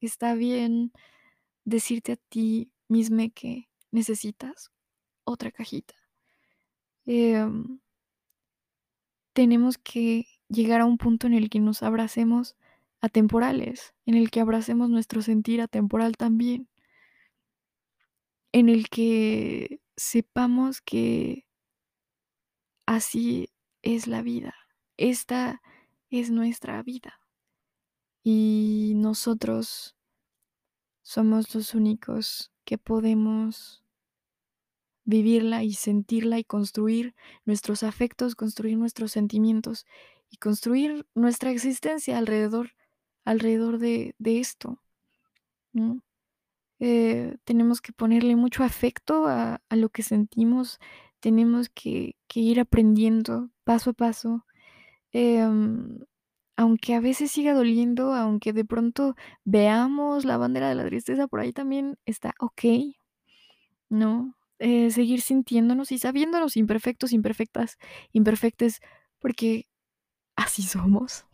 está 0.00 0.34
bien 0.34 0.92
decirte 1.64 2.12
a 2.12 2.16
ti 2.16 2.72
misme 2.88 3.30
que 3.30 3.68
necesitas 3.90 4.70
otra 5.24 5.50
cajita. 5.50 5.94
Em 7.06 7.80
tenemos 9.32 9.78
que 9.78 10.26
llegar 10.48 10.80
a 10.80 10.84
un 10.84 10.98
punto 10.98 11.26
en 11.26 11.34
el 11.34 11.50
que 11.50 11.60
nos 11.60 11.82
abracemos 11.82 12.56
atemporales, 13.00 13.94
en 14.06 14.14
el 14.14 14.30
que 14.30 14.40
abracemos 14.40 14.90
nuestro 14.90 15.22
sentir 15.22 15.60
atemporal 15.60 16.16
también. 16.16 16.68
En 18.52 18.68
el 18.68 18.88
que 18.88 19.80
sepamos 19.96 20.80
que 20.80 21.46
así 22.86 23.48
es 23.82 24.06
la 24.06 24.22
vida, 24.22 24.54
esta 24.96 25.62
es 26.10 26.30
nuestra 26.30 26.82
vida. 26.82 27.19
Y 28.22 28.92
nosotros 28.96 29.96
somos 31.02 31.54
los 31.54 31.74
únicos 31.74 32.52
que 32.64 32.78
podemos 32.78 33.82
vivirla 35.04 35.64
y 35.64 35.72
sentirla 35.74 36.38
y 36.38 36.44
construir 36.44 37.14
nuestros 37.44 37.82
afectos, 37.82 38.34
construir 38.36 38.76
nuestros 38.78 39.12
sentimientos 39.12 39.86
y 40.30 40.36
construir 40.36 41.06
nuestra 41.14 41.50
existencia 41.50 42.16
alrededor 42.18 42.70
alrededor 43.24 43.78
de 43.78 44.14
de 44.18 44.40
esto, 44.40 44.80
eh, 46.80 47.36
tenemos 47.44 47.80
que 47.80 47.92
ponerle 47.92 48.36
mucho 48.36 48.64
afecto 48.64 49.26
a 49.26 49.60
a 49.68 49.76
lo 49.76 49.88
que 49.90 50.02
sentimos, 50.02 50.78
tenemos 51.20 51.68
que 51.70 52.16
que 52.28 52.40
ir 52.40 52.60
aprendiendo 52.60 53.50
paso 53.64 53.90
a 53.90 53.92
paso, 53.94 54.46
em, 55.12 56.00
aunque 56.60 56.94
a 56.94 57.00
veces 57.00 57.30
siga 57.30 57.54
doliendo, 57.54 58.12
aunque 58.12 58.52
de 58.52 58.66
pronto 58.66 59.16
veamos 59.44 60.26
la 60.26 60.36
bandera 60.36 60.68
de 60.68 60.74
la 60.74 60.84
tristeza 60.84 61.26
por 61.26 61.40
ahí 61.40 61.54
también 61.54 61.96
está 62.04 62.34
okey, 62.38 62.98
¿no? 63.88 64.36
Eh, 64.58 64.90
seguir 64.90 65.22
sintiéndonos 65.22 65.90
y 65.90 65.98
sabiéndonos 65.98 66.58
imperfectos, 66.58 67.14
imperfectas, 67.14 67.78
imperfectes, 68.12 68.80
porque 69.20 69.68
así 70.36 70.62
somos. 70.64 71.26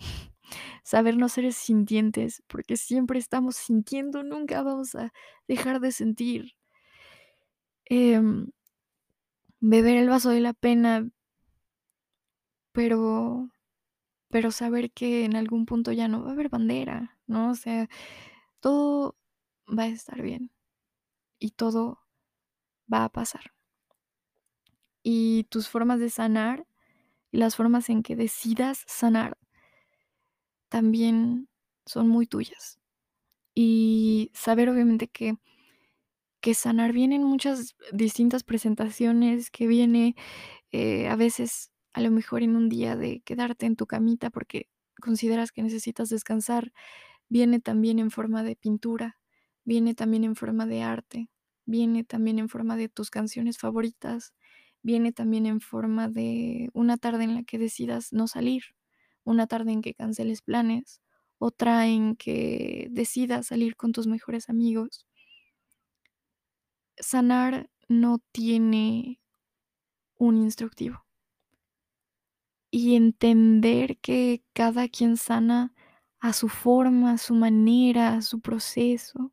Sabernos 0.84 1.32
seres 1.32 1.56
sintientes, 1.56 2.44
porque 2.46 2.76
siempre 2.76 3.18
estamos 3.18 3.56
sintiendo, 3.56 4.22
nunca 4.22 4.62
vamos 4.62 4.94
a 4.94 5.12
dejar 5.48 5.80
de 5.80 5.90
sentir. 5.90 6.52
Em, 7.90 8.46
beber 9.60 9.96
el 9.96 10.08
vaso 10.08 10.30
de 10.30 10.40
la 10.40 10.52
pena 10.52 11.08
pero 12.70 13.48
pero 14.30 14.50
saber 14.50 14.90
que 14.92 15.24
en 15.24 15.36
algún 15.36 15.66
punto 15.66 15.92
ya 15.92 16.08
no 16.08 16.22
va 16.22 16.30
a 16.30 16.32
haber 16.32 16.48
bandera, 16.48 17.18
¿no? 17.26 17.50
O 17.50 17.54
sea, 17.54 17.88
todo 18.60 19.16
va 19.68 19.84
a 19.84 19.88
estar 19.88 20.22
bien 20.22 20.52
y 21.38 21.52
todo 21.52 22.00
va 22.92 23.04
a 23.04 23.10
pasar. 23.10 23.52
Y 25.02 25.44
tus 25.44 25.68
formas 25.68 26.00
de 26.00 26.10
sanar, 26.10 26.66
las 27.32 27.56
formas 27.56 27.90
en 27.90 28.02
que 28.02 28.16
decidas 28.16 28.84
sanar 28.88 29.38
también 30.68 31.48
son 31.84 32.08
muy 32.08 32.26
tuyas. 32.26 32.78
Y 33.54 34.30
saber, 34.34 34.68
obviamente, 34.70 35.08
que 35.08 35.36
que 36.40 36.54
sanar 36.54 36.92
viene 36.92 37.16
en 37.16 37.24
muchas 37.24 37.76
distintas 37.92 38.44
presentaciones, 38.44 39.50
que 39.50 39.66
viene, 39.66 40.14
eh, 40.72 41.08
a 41.08 41.16
veces, 41.16 41.72
a 41.96 42.02
lo 42.02 42.10
mejor 42.12 42.42
en 42.42 42.56
un 42.56 42.68
día 42.68 42.94
de 42.96 43.20
quedarte 43.22 43.66
en 43.66 43.76
tu 43.76 43.86
camita 43.86 44.30
porque 44.30 44.68
consideras 45.00 45.50
que 45.52 45.62
necesitas 45.62 46.10
descansar, 46.10 46.74
viene 47.28 47.60
también 47.60 47.98
en 48.00 48.10
forma 48.10 48.42
de 48.42 48.56
pintura, 48.56 49.18
viene 49.64 49.94
también 49.94 50.24
en 50.24 50.36
forma 50.36 50.66
de 50.66 50.82
arte, 50.82 51.30
viene 51.66 52.04
también 52.04 52.38
en 52.40 52.50
forma 52.50 52.76
de 52.76 52.88
tus 52.90 53.10
canciones 53.10 53.58
favoritas, 53.58 54.34
viene 54.82 55.12
también 55.12 55.46
en 55.46 55.60
forma 55.60 56.08
de 56.10 56.70
una 56.74 56.98
tarde 56.98 57.24
en 57.24 57.34
la 57.36 57.44
que 57.44 57.58
decidas 57.58 58.12
no 58.12 58.28
salir, 58.28 58.64
una 59.24 59.46
tarde 59.46 59.72
en 59.72 59.82
que 59.82 59.94
canceles 59.94 60.42
planes, 60.42 61.00
otra 61.38 61.86
en 61.88 62.16
que 62.16 62.88
decidas 62.90 63.46
salir 63.48 63.76
con 63.76 63.92
tus 63.92 64.06
mejores 64.08 64.50
amigos. 64.50 65.06
Sanar 66.98 67.70
no 67.88 68.18
tiene 68.32 69.18
un 70.18 70.36
instructivo. 70.36 71.05
Y 72.72 72.96
entender 72.96 73.98
que 73.98 74.42
cada 74.52 74.88
quien 74.88 75.16
sana 75.16 75.72
a 76.20 76.32
su 76.32 76.48
forma, 76.48 77.12
a 77.12 77.18
su 77.18 77.34
manera, 77.34 78.14
a 78.14 78.22
su 78.22 78.40
proceso 78.40 79.32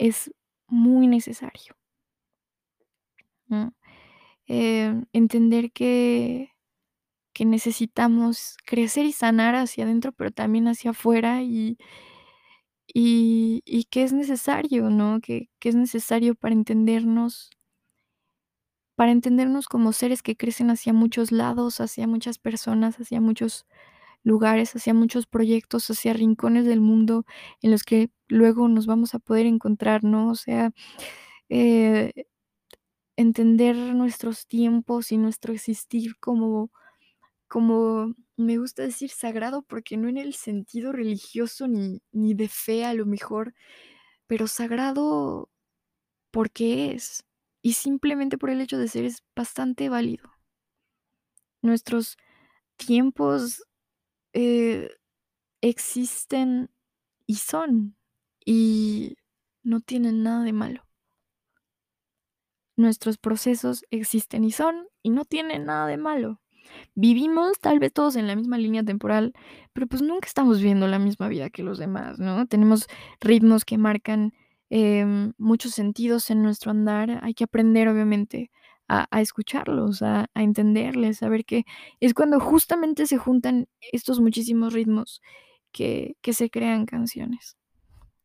es 0.00 0.30
muy 0.68 1.06
necesario. 1.06 1.74
Em, 4.46 5.06
entender 5.12 5.72
que 5.72 6.50
que 7.34 7.44
necesitamos 7.46 8.56
crecer 8.66 9.06
y 9.06 9.12
sanar 9.12 9.54
hacia 9.56 9.84
adentro, 9.84 10.12
pero 10.12 10.30
también 10.32 10.68
hacia 10.68 10.92
afuera, 10.92 11.42
y 11.42 11.78
y 12.88 13.62
y 13.64 13.84
que 13.84 14.02
es 14.04 14.12
necesario, 14.12 14.90
¿no? 14.90 15.20
Que 15.20 15.48
que 15.58 15.70
es 15.70 15.74
necesario 15.74 16.34
para 16.34 16.54
entendernos 16.54 17.50
para 18.96 19.12
entendernos 19.12 19.68
como 19.68 19.92
seres 19.92 20.22
que 20.22 20.36
crecen 20.36 20.70
hacia 20.70 20.92
muchos 20.92 21.32
lados, 21.32 21.80
hacia 21.80 22.06
muchas 22.06 22.38
personas, 22.38 22.96
hacia 23.00 23.20
muchos 23.20 23.66
lugares, 24.24 24.74
hacia 24.76 24.94
muchos 24.94 25.26
proyectos, 25.26 25.90
hacia 25.90 26.14
rincones 26.14 26.66
del 26.66 26.80
mundo 26.82 27.26
en 27.62 27.70
los 27.72 27.84
que 27.84 28.10
luego 28.28 28.68
nos 28.68 28.86
vamos 28.86 29.14
a 29.14 29.20
poder 29.20 29.46
encontrar, 29.46 30.04
¿no? 30.04 30.30
O 30.30 30.36
sea, 30.36 30.72
eh, 31.50 32.12
entender 33.16 33.76
nuestros 33.76 34.46
tiempos 34.46 35.12
y 35.12 35.16
nuestro 35.18 35.52
existir 35.52 36.16
como 36.18 36.70
como 37.48 38.14
me 38.36 38.58
gusta 38.58 38.82
decir 38.82 39.10
sagrado, 39.10 39.62
porque 39.62 39.96
no 39.96 40.08
en 40.08 40.18
el 40.18 40.34
sentido 40.34 40.92
religioso 40.92 41.68
ni 41.68 42.00
ni 42.12 42.34
de 42.34 42.48
fe 42.48 42.84
a 42.84 42.94
lo 42.94 43.06
mejor, 43.06 43.54
pero 44.28 44.46
sagrado 44.48 45.50
porque 46.32 46.92
es, 46.92 47.24
y 47.64 47.72
simplemente 47.72 48.36
por 48.36 48.50
el 48.50 48.60
hecho 48.60 48.76
de 48.76 48.88
ser 48.88 49.06
es 49.06 49.22
bastante 49.34 49.88
válido. 49.88 50.30
Nuestros 51.62 52.18
tiempos, 52.76 53.64
eh, 54.34 54.90
existen 55.62 56.70
y 57.26 57.36
son, 57.36 57.96
y 58.44 59.16
no 59.62 59.80
tienen 59.80 60.22
nada 60.22 60.44
de 60.44 60.52
malo. 60.52 60.86
Nuestros 62.76 63.16
procesos 63.16 63.86
existen 63.90 64.44
y 64.44 64.52
son, 64.52 64.86
y 65.02 65.08
no 65.08 65.24
tienen 65.24 65.64
nada 65.64 65.86
de 65.86 65.96
malo. 65.96 66.42
Vivimos 66.94 67.58
tal 67.60 67.78
vez 67.78 67.94
todos 67.94 68.16
en 68.16 68.26
la 68.26 68.36
misma 68.36 68.58
línea 68.58 68.84
temporal, 68.84 69.32
pero, 69.72 69.86
pues, 69.86 70.02
nunca 70.02 70.26
estamos 70.26 70.58
viviendo 70.58 70.86
la 70.86 70.98
misma 70.98 71.28
vida 71.28 71.48
que 71.48 71.62
los 71.62 71.78
demás, 71.78 72.18
¿no? 72.18 72.46
Tenemos 72.46 72.88
ritmos 73.20 73.64
que 73.64 73.78
marcan, 73.78 74.34
em, 74.74 75.32
muchos 75.38 75.72
sentidos 75.74 76.30
en 76.30 76.42
nuestro 76.42 76.70
andar. 76.72 77.20
Hay 77.24 77.34
que 77.34 77.44
aprender, 77.44 77.88
obviamente, 77.88 78.50
a 78.88 79.06
a 79.10 79.20
escucharlos, 79.22 80.02
a 80.02 80.26
a 80.34 80.42
entenderles, 80.42 81.18
saber 81.18 81.44
que 81.46 81.64
es 82.00 82.14
cuando 82.14 82.40
justamente 82.40 83.06
se 83.06 83.18
juntan 83.18 83.66
estos 83.92 84.20
muchísimos 84.20 84.72
ritmos 84.74 85.22
que 85.72 86.16
se 86.34 86.50
crean 86.50 86.86
canciones. 86.86 87.56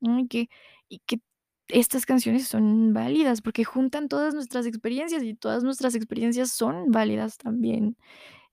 Y 0.01 0.27
que 0.29 0.49
y 0.89 0.99
que 1.07 1.21
estas 1.69 2.05
canciones 2.07 2.47
son 2.47 2.93
válidas, 2.93 3.41
porque 3.43 3.63
juntan 3.65 4.09
todas 4.09 4.33
nuestras 4.35 4.65
experiencias, 4.67 5.23
y 5.23 5.35
todas 5.35 5.63
nuestras 5.63 5.95
experiencias 5.95 6.51
son 6.53 6.91
válidas 6.91 7.38
también. 7.38 7.97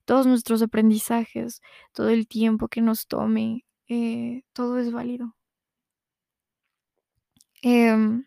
Todos 0.05 0.27
nuestros 0.27 0.61
aprendizajes, 0.63 1.61
todo 1.93 2.09
el 2.11 2.27
tiempo 2.29 2.67
que 2.69 2.81
nos 2.81 3.07
tome, 3.07 3.65
eh, 3.89 4.43
todo 4.53 4.79
es 4.79 4.91
válido. 4.93 5.36
Em, 7.69 8.23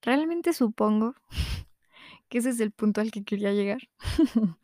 realmente 0.00 0.54
supongo 0.54 1.14
que 2.30 2.38
ese 2.38 2.48
es 2.48 2.60
el 2.60 2.72
punto 2.72 3.02
al 3.02 3.10
que 3.10 3.22
quería 3.22 3.52
llegar. 3.52 3.90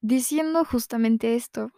Diciendo 0.00 0.64
justamente 0.64 1.34
esto 1.34 1.72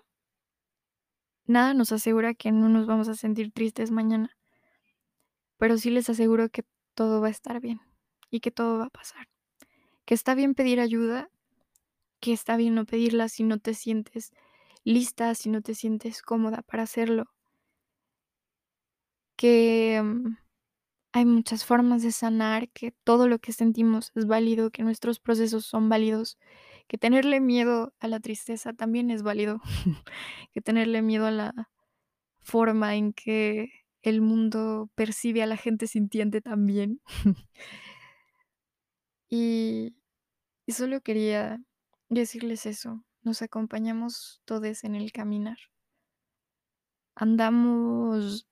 nada 1.45 1.75
nos 1.75 1.91
asegura 1.91 2.35
que 2.35 2.53
no 2.53 2.69
nos 2.69 2.87
vamos 2.87 3.09
a 3.09 3.17
sentir 3.17 3.51
tristes 3.51 3.91
mañana. 3.91 4.37
Pero 5.57 5.77
sí 5.77 5.91
les 5.91 6.09
aseguro 6.09 6.51
que 6.51 6.65
todo 6.95 7.21
va 7.21 7.27
a 7.27 7.31
estar 7.31 7.61
bien, 7.61 7.81
y 8.31 8.39
que 8.39 8.53
todo 8.53 8.79
va 8.79 8.85
a 8.85 8.91
pasar. 8.91 9.27
Que 10.05 10.15
está 10.15 10.37
bien 10.37 10.55
pedir 10.55 10.79
ayuda, 10.79 11.31
que 12.21 12.33
está 12.33 12.57
bien 12.57 12.77
no 12.77 12.85
pedirla 12.85 13.29
si 13.29 13.43
no 13.43 13.59
te 13.59 13.75
sientes 13.75 14.31
lista, 14.85 15.35
si 15.35 15.49
no 15.51 15.63
te 15.63 15.75
sientes 15.75 16.23
cómoda 16.23 16.63
para 16.63 16.85
hacerlo. 16.85 17.25
Que, 19.39 20.03
mm, 20.05 20.37
hay 21.13 21.25
muchas 21.27 21.65
formas 21.65 22.03
de 22.03 22.13
sanar, 22.13 22.71
que 22.71 22.93
todo 23.05 23.29
lo 23.29 23.39
que 23.41 23.53
sentimos 23.53 24.13
es 24.17 24.27
válido, 24.27 24.71
que 24.71 24.85
nuestros 24.85 25.21
procesos 25.21 25.67
son 25.67 25.89
válidos, 25.89 26.39
que 26.89 26.99
tenerle 26.99 27.41
miedo 27.41 27.95
a 28.01 28.09
la 28.09 28.21
tristeza 28.21 28.73
también 28.75 29.11
es 29.11 29.23
válido, 29.23 29.61
que 30.55 30.61
tenerle 30.63 31.03
miedo 31.03 31.27
a 31.27 31.31
la 31.33 31.71
forma 32.41 32.97
en 32.97 33.13
que 33.15 33.71
el 34.03 34.21
mundo 34.23 34.91
percibe 34.97 35.43
a 35.43 35.47
la 35.47 35.57
gente 35.57 35.87
sintiente 35.87 36.41
también. 36.43 37.01
Y 39.31 39.99
y 40.69 40.73
solo 40.73 41.01
quería 41.01 41.63
decirles 42.11 42.67
eso, 42.67 43.03
nos 43.23 43.41
acompañamos 43.41 44.43
todes 44.45 44.85
en 44.85 44.97
el 44.97 45.13
caminar. 45.13 45.57
Andamos 47.17 48.47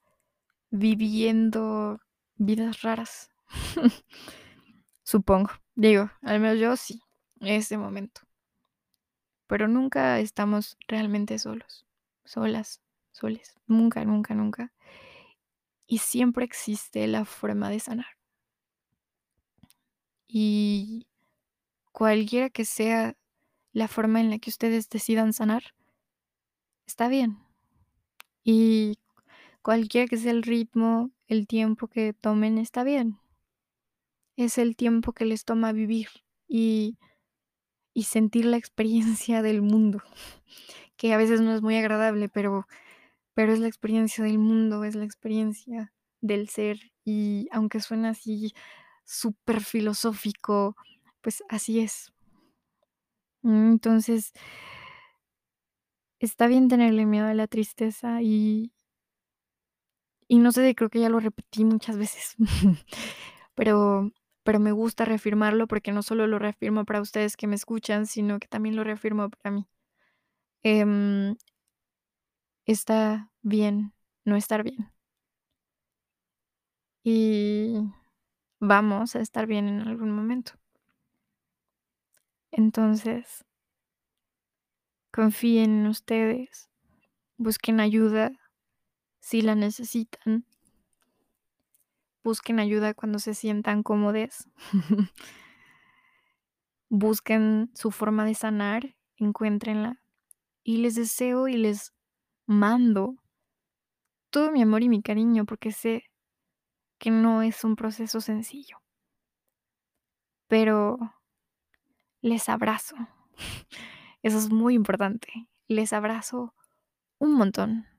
viviendo 0.71 2.01
vidas 2.37 2.83
raras. 2.83 3.31
Supongo, 5.03 5.51
digo, 5.75 6.11
al 6.23 6.41
menos 6.41 6.59
yo 6.59 6.77
sí, 6.77 7.01
en 7.41 7.49
este 7.49 7.79
momento. 7.79 8.23
Pero 9.47 9.69
nunca 9.69 10.19
estamos 10.19 10.77
realmente 10.89 11.39
solos, 11.39 11.87
solas, 12.25 12.81
soles, 13.13 13.55
nunca, 13.67 14.05
nunca, 14.05 14.35
nunca. 14.35 14.73
Y 15.87 15.99
siempre 15.99 16.45
existe 16.45 17.07
la 17.07 17.25
forma 17.25 17.71
de 17.71 17.79
sanar. 17.79 18.17
Y 20.27 21.07
cualquiera 21.93 22.51
que 22.51 22.65
sea 22.65 23.17
la 23.73 23.89
forma 23.89 24.21
en 24.21 24.31
la 24.31 24.39
que 24.39 24.51
ustedes 24.51 24.89
decidan 24.89 25.33
sanar 25.33 25.75
está 26.87 27.09
bien. 27.09 27.39
Y 28.43 28.99
cualquiera 29.67 30.07
que 30.07 30.17
sea 30.17 30.31
el 30.31 30.45
ritmo, 30.45 31.11
el 31.27 31.49
tiempo 31.49 31.89
que 31.89 32.13
tomen 32.13 32.57
está 32.57 32.85
bien. 32.85 33.19
Es 34.37 34.59
el 34.59 34.77
tiempo 34.77 35.13
que 35.13 35.25
les 35.25 35.45
toma 35.45 35.73
vivir 35.73 36.07
y 36.47 36.99
y 37.93 38.05
sentir 38.05 38.45
la 38.45 38.59
experiencia 38.59 39.43
del 39.43 39.63
mundo, 39.63 40.03
que 40.97 41.13
a 41.13 41.17
veces 41.17 41.41
no 41.41 41.53
es 41.53 41.63
muy 41.63 41.77
agradable, 41.77 42.29
pero 42.29 42.69
pero 43.35 43.53
es 43.53 43.59
la 43.59 43.67
experiencia 43.67 44.23
del 44.23 44.39
mundo, 44.39 44.85
es 44.85 44.95
la 44.95 45.05
experiencia 45.05 45.93
del 46.21 46.49
ser, 46.49 46.79
y 47.05 47.49
aunque 47.51 47.81
suene 47.81 48.07
así 48.07 48.55
superfilosófico, 49.05 50.77
pues 51.23 51.43
así 51.49 51.81
es. 51.81 52.13
Mm, 53.43 53.73
entonces 53.73 54.33
está 56.21 56.47
bien 56.47 56.69
tenerle 56.69 57.05
miedo 57.05 57.27
a 57.27 57.35
la 57.35 57.49
tristeza 57.49 58.23
y 58.23 58.73
y 60.29 60.39
no 60.39 60.53
sé, 60.53 60.75
creo 60.75 60.91
que 60.91 61.01
ya 61.01 61.09
lo 61.09 61.21
repetí 61.21 61.65
muchas 61.65 61.97
veces, 61.99 62.37
pero 63.55 64.11
pero 64.45 64.61
me 64.61 64.73
gusta 64.73 65.05
reafirmarlo 65.05 65.67
porque 65.67 65.91
no 65.93 66.03
solo 66.03 66.27
lo 66.29 66.39
reafirmo 66.39 66.85
para 66.85 67.01
ustedes 67.01 67.37
que 67.37 67.49
me 67.49 67.57
escuchan, 67.57 68.07
sino 68.07 68.39
que 68.39 68.47
también 68.49 68.77
lo 68.77 68.85
reafirmo 68.85 69.29
para 69.31 69.51
mí. 69.57 69.67
Em 70.65 71.37
está 72.67 73.31
bien 73.43 73.93
no 74.25 74.37
estar 74.37 74.63
bien. 74.63 74.91
Y 77.05 77.77
vamos 78.61 79.17
a 79.17 79.21
estar 79.21 79.47
bien 79.47 79.69
en 79.69 79.83
algún 79.89 80.13
momento. 80.13 80.53
Entonces 82.51 83.45
confíen 85.13 85.81
en 85.81 85.87
ustedes, 85.87 86.69
busquen 87.39 87.81
ayuda 87.81 88.33
si 89.27 89.43
la 89.43 89.57
necesitan. 89.57 90.47
Busquen 92.23 92.61
ayuda 92.61 92.95
cuando 92.95 93.19
se 93.19 93.35
sientan 93.35 93.83
cómodes. 93.83 94.49
Busquen 96.89 97.73
su 97.75 97.91
forma 97.91 98.25
de 98.25 98.37
sanar, 98.37 98.95
encuéntrenla. 99.17 100.01
Y 100.63 100.77
les 100.77 100.95
deseo 100.95 101.49
y 101.49 101.57
les 101.57 101.93
mando 102.47 103.17
todo 104.31 104.53
mi 104.53 104.63
amor 104.63 104.85
y 104.85 104.89
mi 104.89 105.03
cariño, 105.03 105.45
porque 105.45 105.73
sé 105.73 106.05
que 106.97 107.11
no 107.11 107.43
es 107.43 107.65
un 107.65 107.75
proceso 107.75 108.21
sencillo. 108.21 108.79
Pero 110.47 110.99
les 112.21 112.49
abrazo. 112.49 112.95
Eso 114.23 114.39
es 114.39 114.51
muy 114.53 114.75
importante. 114.75 115.49
Les 115.67 115.93
abrazo 115.93 116.55
un 117.19 117.33
montón. 117.35 117.96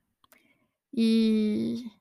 Y 0.99 1.97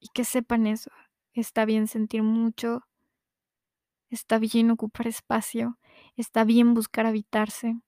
y 0.00 0.08
que 0.08 0.24
sepan 0.24 0.66
eso. 0.66 0.90
Está 1.32 1.64
bien 1.64 1.86
sentir 1.86 2.22
mucho. 2.22 2.82
Está 4.10 4.38
bien 4.38 4.70
ocupar 4.70 5.06
espacio. 5.06 5.78
Está 6.16 6.44
bien 6.44 6.74
buscar 6.74 7.06
habitarse. 7.06 7.80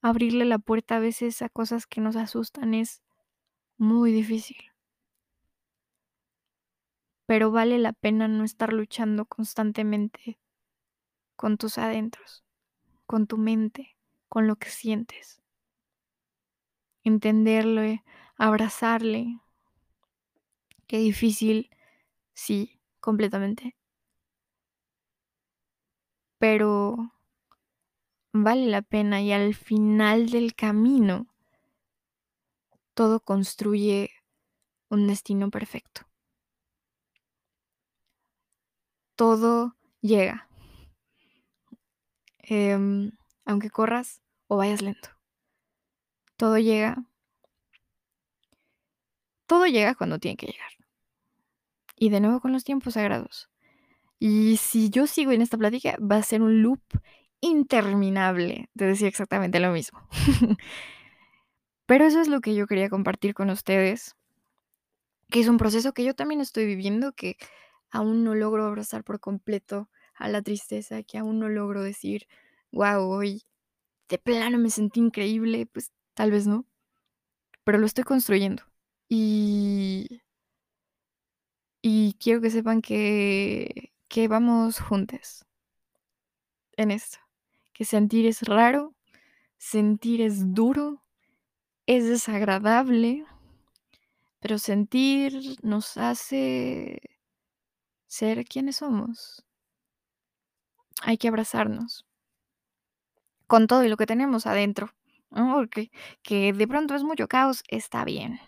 Abrirle 0.00 0.44
la 0.44 0.58
puerta 0.58 0.96
a 0.96 1.00
veces 1.00 1.42
a 1.42 1.48
cosas 1.48 1.86
que 1.86 2.00
nos 2.00 2.16
asustan 2.16 2.74
es 2.74 3.02
muy 3.76 4.12
difícil. 4.12 4.56
Pero 7.26 7.50
vale 7.50 7.78
la 7.78 7.92
pena 7.92 8.26
no 8.26 8.44
estar 8.44 8.72
luchando 8.72 9.26
constantemente 9.26 10.38
con 11.36 11.56
tus 11.56 11.78
adentros, 11.78 12.44
con 13.06 13.26
tu 13.26 13.38
mente, 13.38 13.96
con 14.28 14.46
lo 14.46 14.56
que 14.56 14.68
sientes. 14.70 15.40
Entenderle, 17.04 18.02
abrazarle. 18.42 19.38
Qué 20.88 20.98
difícil, 20.98 21.70
sí, 22.34 22.80
completamente. 23.00 23.76
Pero 26.38 27.12
vale 28.32 28.66
la 28.66 28.82
pena 28.82 29.22
y 29.22 29.32
al 29.32 29.54
final 29.54 30.28
del 30.30 30.54
camino 30.56 31.28
todo 32.94 33.20
construye 33.20 34.10
un 34.90 35.06
destino 35.06 35.50
perfecto. 35.50 36.02
Todo 39.16 39.76
llega. 40.00 40.48
Em, 42.42 43.12
aunque 43.44 43.70
corras 43.70 44.20
o 44.48 44.56
vayas 44.56 44.82
lento. 44.82 45.08
Todo 46.36 46.58
llega. 46.58 47.04
Todo 49.52 49.66
llega 49.66 49.94
cuando 49.94 50.18
tiene 50.18 50.38
que 50.38 50.46
llegar. 50.46 50.70
Y 51.94 52.08
de 52.08 52.20
nuevo 52.20 52.40
con 52.40 52.54
los 52.54 52.64
tiempos 52.64 52.94
sagrados. 52.94 53.50
Y 54.18 54.56
si 54.56 54.88
yo 54.88 55.06
sigo 55.06 55.30
en 55.30 55.42
esta 55.42 55.58
plática, 55.58 55.98
va 56.00 56.16
a 56.16 56.22
ser 56.22 56.40
un 56.40 56.62
loop 56.62 56.80
interminable 57.42 58.70
de 58.72 58.86
decir 58.86 59.08
exactamente 59.08 59.60
lo 59.60 59.70
mismo. 59.70 60.08
Pero 61.84 62.06
eso 62.06 62.22
es 62.22 62.28
lo 62.28 62.40
que 62.40 62.54
yo 62.54 62.66
quería 62.66 62.88
compartir 62.88 63.34
con 63.34 63.50
ustedes, 63.50 64.16
que 65.28 65.40
es 65.40 65.48
un 65.48 65.58
proceso 65.58 65.92
que 65.92 66.04
yo 66.04 66.14
también 66.14 66.40
estoy 66.40 66.64
viviendo, 66.64 67.12
que 67.12 67.36
aún 67.90 68.24
no 68.24 68.34
logro 68.34 68.64
abrazar 68.64 69.04
por 69.04 69.20
completo 69.20 69.90
a 70.14 70.30
la 70.30 70.40
tristeza, 70.40 71.02
que 71.02 71.18
aún 71.18 71.40
no 71.40 71.50
logro 71.50 71.82
decir, 71.82 72.26
guau, 72.70 73.06
hoy 73.10 73.42
de 74.08 74.16
plano 74.16 74.56
me 74.56 74.70
sentí 74.70 75.00
increíble, 75.00 75.66
pues 75.66 75.92
tal 76.14 76.30
vez 76.30 76.46
no, 76.46 76.64
pero 77.64 77.76
lo 77.76 77.84
estoy 77.84 78.04
construyendo. 78.04 78.71
Y 79.14 80.22
y 81.82 82.14
quiero 82.14 82.40
que 82.40 82.50
sepan 82.50 82.80
que 82.80 83.92
que 84.08 84.26
vamos 84.28 84.80
juntas 84.80 85.44
en 86.76 86.90
esto, 86.90 87.18
que 87.72 87.84
sentir 87.84 88.26
es 88.26 88.42
raro, 88.42 88.94
sentir 89.58 90.22
es 90.22 90.54
duro, 90.54 91.02
es 91.86 92.06
desagradable, 92.08 93.26
pero 94.40 94.58
sentir 94.58 95.56
nos 95.62 95.96
hace 95.96 97.00
ser 98.06 98.44
quienes 98.46 98.76
somos. 98.76 99.44
Hay 101.02 101.18
que 101.18 101.28
abrazarnos. 101.28 102.06
Con 103.46 103.66
todo 103.66 103.84
y 103.84 103.88
lo 103.88 103.96
que 103.96 104.06
tenemos 104.06 104.46
adentro. 104.46 104.94
Porque 105.30 105.90
que 106.22 106.52
de 106.52 106.68
pronto 106.68 106.94
es 106.94 107.02
mucho 107.02 107.28
caos, 107.28 107.62
está 107.68 108.04
bien. 108.04 108.40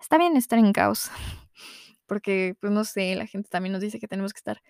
Está 0.00 0.18
bien 0.18 0.36
estar 0.36 0.58
en 0.58 0.72
caos, 0.72 1.10
porque, 2.06 2.56
pues, 2.60 2.72
no 2.72 2.84
sé, 2.84 3.14
la 3.16 3.26
gente 3.26 3.48
también 3.50 3.72
nos 3.72 3.82
dice 3.82 3.98
que 4.00 4.08
tenemos 4.08 4.32
que 4.32 4.38
estar 4.38 4.62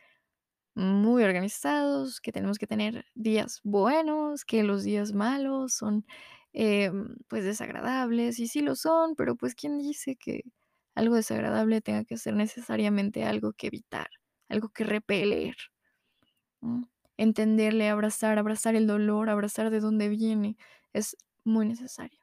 muy 0.75 1.25
organizados, 1.25 2.21
que 2.21 2.33
tenemos 2.33 2.59
que 2.59 2.67
tener 2.69 3.07
días 3.15 3.61
buenos, 3.65 4.45
que 4.45 4.63
los 4.65 4.85
días 4.85 5.13
malos 5.15 5.75
son, 5.75 6.07
em, 6.55 7.17
pues, 7.29 7.45
desagradables, 7.45 8.39
y 8.41 8.49
sí 8.49 8.61
lo 8.63 8.77
son, 8.77 9.17
pero, 9.17 9.37
pues, 9.37 9.55
¿quién 9.55 9.79
dice 9.79 10.17
que 10.17 10.43
algo 10.97 11.17
desagradable 11.17 11.81
tenga 11.83 12.05
que 12.05 12.19
ser 12.19 12.35
necesariamente 12.37 13.25
algo 13.25 13.53
que 13.55 13.69
evitar, 13.69 14.09
algo 14.49 14.71
que 14.71 14.85
repeler? 14.85 15.57
Entenderle, 17.19 17.89
abrazar, 17.91 18.39
abrazar 18.39 18.75
el 18.75 18.87
dolor, 18.87 19.29
abrazar 19.29 19.71
de 19.71 19.81
dónde 19.81 20.09
viene, 20.09 20.57
es 20.93 21.17
muy 21.45 21.67
necesario. 21.67 22.19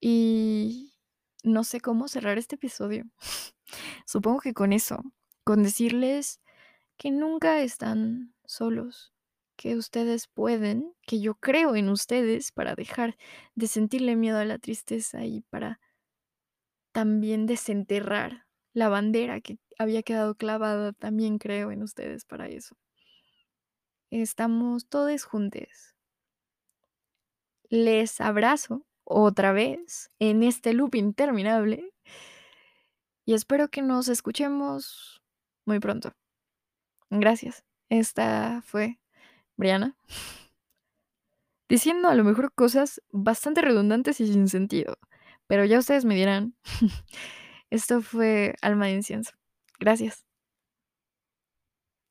Y 0.00 0.91
no 1.42 1.64
sé 1.64 1.80
cómo 1.80 2.08
cerrar 2.08 2.38
este 2.38 2.56
episodio. 2.56 3.04
Supongo 4.06 4.40
que 4.40 4.54
con 4.54 4.72
eso, 4.72 5.02
con 5.44 5.62
decirles 5.62 6.40
que 6.96 7.10
nunca 7.10 7.60
están 7.62 8.34
solos, 8.44 9.12
que 9.56 9.76
ustedes 9.76 10.28
pueden, 10.28 10.94
que 11.02 11.20
yo 11.20 11.34
creo 11.34 11.76
en 11.76 11.88
ustedes 11.88 12.52
para 12.52 12.74
dejar 12.74 13.16
de 13.54 13.66
sentirle 13.66 14.16
miedo 14.16 14.38
a 14.38 14.44
la 14.44 14.58
tristeza 14.58 15.24
y 15.24 15.42
para 15.42 15.80
también 16.92 17.46
desenterrar 17.46 18.46
la 18.74 18.88
bandera 18.88 19.40
que 19.40 19.58
había 19.78 20.02
quedado 20.02 20.34
clavada, 20.34 20.92
también 20.92 21.38
creo 21.38 21.70
en 21.70 21.82
ustedes 21.82 22.24
para 22.24 22.48
eso. 22.48 22.76
Estamos 24.10 24.86
todos 24.88 25.24
juntos. 25.24 25.94
Les 27.70 28.20
abrazo 28.20 28.84
otra 29.04 29.52
vez 29.52 30.10
en 30.18 30.42
este 30.42 30.72
loop 30.72 30.94
interminable. 30.94 31.92
Y 33.24 33.34
espero 33.34 33.68
que 33.68 33.82
nos 33.82 34.08
escuchemos 34.08 35.22
muy 35.64 35.78
pronto. 35.78 36.12
Gracias. 37.10 37.64
Esta 37.88 38.62
fue 38.64 38.98
Briana. 39.56 39.96
Diciendo 41.68 42.08
a 42.08 42.14
lo 42.14 42.24
mejor 42.24 42.52
cosas 42.52 43.00
bastante 43.10 43.62
redundantes 43.62 44.20
y 44.20 44.26
sin 44.32 44.48
sentido. 44.48 44.98
Pero 45.46 45.64
ya 45.64 45.78
ustedes 45.78 46.04
me 46.04 46.14
dirán. 46.14 46.54
Esto 47.70 48.02
fue 48.02 48.54
Alma 48.60 48.86
de 48.86 48.92
Incienso. 48.92 49.32
Gracias. 49.78 50.24